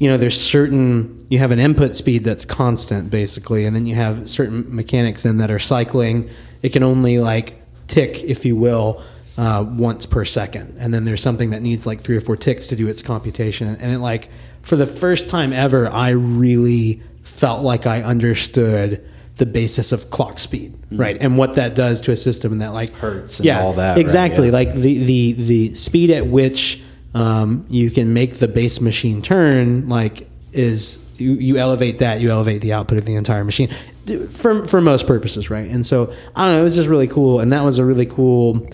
[0.00, 3.94] you know, there's certain you have an input speed that's constant basically, and then you
[3.94, 6.30] have certain mechanics in that are cycling.
[6.62, 7.54] It can only like
[7.86, 9.04] tick, if you will.
[9.38, 12.66] Uh, once per second, and then there's something that needs like three or four ticks
[12.66, 14.28] to do its computation, and it like
[14.60, 20.38] for the first time ever, I really felt like I understood the basis of clock
[20.38, 23.62] speed, right, and what that does to a system, and that like Hertz and yeah,
[23.62, 24.48] all that, right, exactly.
[24.48, 24.52] yeah.
[24.52, 26.82] Like the the the speed at which
[27.14, 32.30] um, you can make the base machine turn, like is you, you elevate that, you
[32.30, 33.68] elevate the output of the entire machine
[34.30, 35.68] for for most purposes, right?
[35.70, 38.06] And so I don't know, it was just really cool, and that was a really
[38.06, 38.68] cool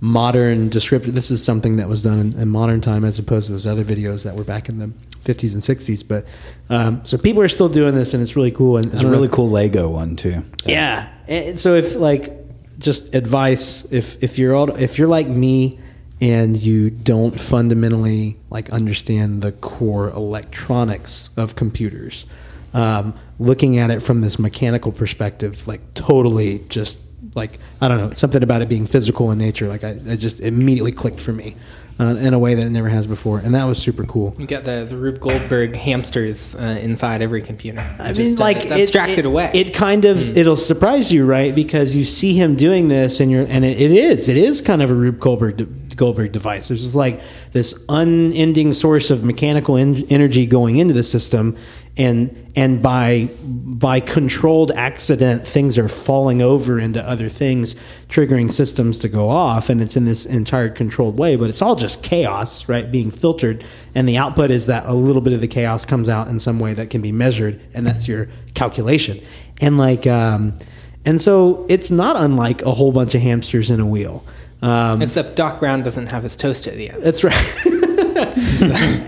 [0.00, 1.06] modern descriptor.
[1.06, 3.84] This is something that was done in, in modern time as opposed to those other
[3.84, 4.86] videos that were back in the
[5.24, 6.06] 50s and 60s.
[6.06, 6.26] But
[6.70, 8.78] um, so people are still doing this, and it's really cool.
[8.78, 9.34] And It's a really know.
[9.34, 10.42] cool Lego one too.
[10.64, 11.12] Yeah.
[11.28, 12.32] And so if like
[12.78, 15.78] just advice, if if you're all, if you're like me
[16.20, 22.26] and you don't fundamentally like understand the core electronics of computers,
[22.74, 26.98] um, looking at it from this mechanical perspective, like totally just
[27.34, 29.68] like I don't know something about it being physical in nature.
[29.68, 31.54] Like I, it just immediately clicked for me
[32.00, 34.34] uh, in a way that it never has before, and that was super cool.
[34.38, 37.80] You got the, the Rube Goldberg hamsters uh, inside every computer.
[37.98, 39.50] I Just, mean, uh, like it's it- abstracted it, away.
[39.54, 41.54] It kind of it'll surprise you, right?
[41.54, 44.82] Because you see him doing this, and you're and it, it is it is kind
[44.82, 45.64] of a Rube Goldberg de-
[45.96, 46.68] Goldberg device.
[46.68, 47.20] There's just like
[47.52, 51.56] this unending source of mechanical en- energy going into the system,
[51.96, 57.76] and and by by controlled accident, things are falling over into other things,
[58.08, 61.36] triggering systems to go off, and it's in this entire controlled way.
[61.36, 62.90] But it's all just chaos, right?
[62.90, 63.64] Being filtered,
[63.94, 66.58] and the output is that a little bit of the chaos comes out in some
[66.58, 69.20] way that can be measured, and that's your calculation.
[69.60, 70.56] And like, um,
[71.04, 74.24] and so it's not unlike a whole bunch of hamsters in a wheel.
[74.62, 77.02] Um, Except Doc Brown doesn't have his toast at the end.
[77.02, 77.66] that's right.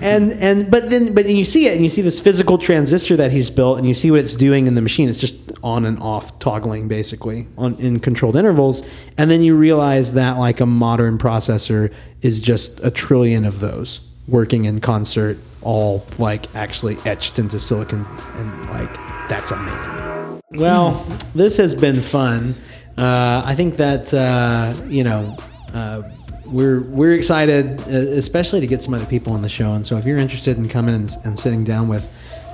[0.03, 3.17] and and but then but then you see it and you see this physical transistor
[3.17, 5.09] that he's built and you see what it's doing in the machine.
[5.09, 8.87] It's just on and off toggling basically on in controlled intervals.
[9.19, 11.93] And then you realize that like a modern processor
[12.23, 18.07] is just a trillion of those working in concert, all like actually etched into silicon
[18.37, 18.95] and like
[19.29, 20.41] that's amazing.
[20.53, 22.55] Well, this has been fun.
[22.99, 25.37] Uh, I think that uh, you know.
[25.75, 26.03] Uh,
[26.45, 29.73] we're we're excited, uh, especially to get some other people on the show.
[29.73, 32.11] And so, if you're interested in coming and, and sitting down with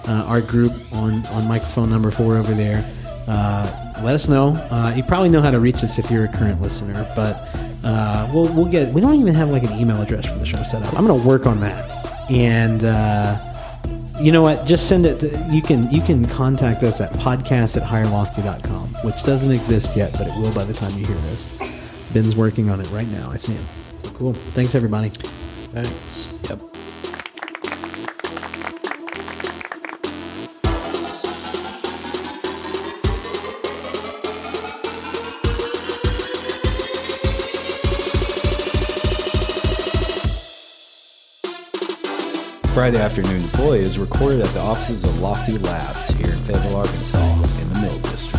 [0.07, 2.89] uh, our group on on microphone number four over there,
[3.27, 4.53] uh, let us know.
[4.71, 7.35] Uh, you probably know how to reach us if you're a current listener, but
[7.85, 8.93] uh, we'll we'll get.
[8.93, 10.97] We don't even have like an email address for the show set up.
[10.97, 13.37] I'm going to work on that, and uh,
[14.21, 14.67] you know what?
[14.67, 15.21] Just send it.
[15.21, 20.13] To, you can you can contact us at podcast at hirelofty.com, which doesn't exist yet,
[20.13, 21.59] but it will by the time you hear this.
[22.13, 23.31] Ben's working on it right now.
[23.31, 23.67] I see him.
[24.15, 24.33] Cool.
[24.33, 25.11] Thanks everybody.
[25.11, 26.35] Thanks.
[26.49, 26.61] Yep.
[42.79, 47.35] Friday Afternoon Deploy is recorded at the offices of Lofty Labs here in Fayetteville, Arkansas,
[47.61, 48.38] in the Mill District.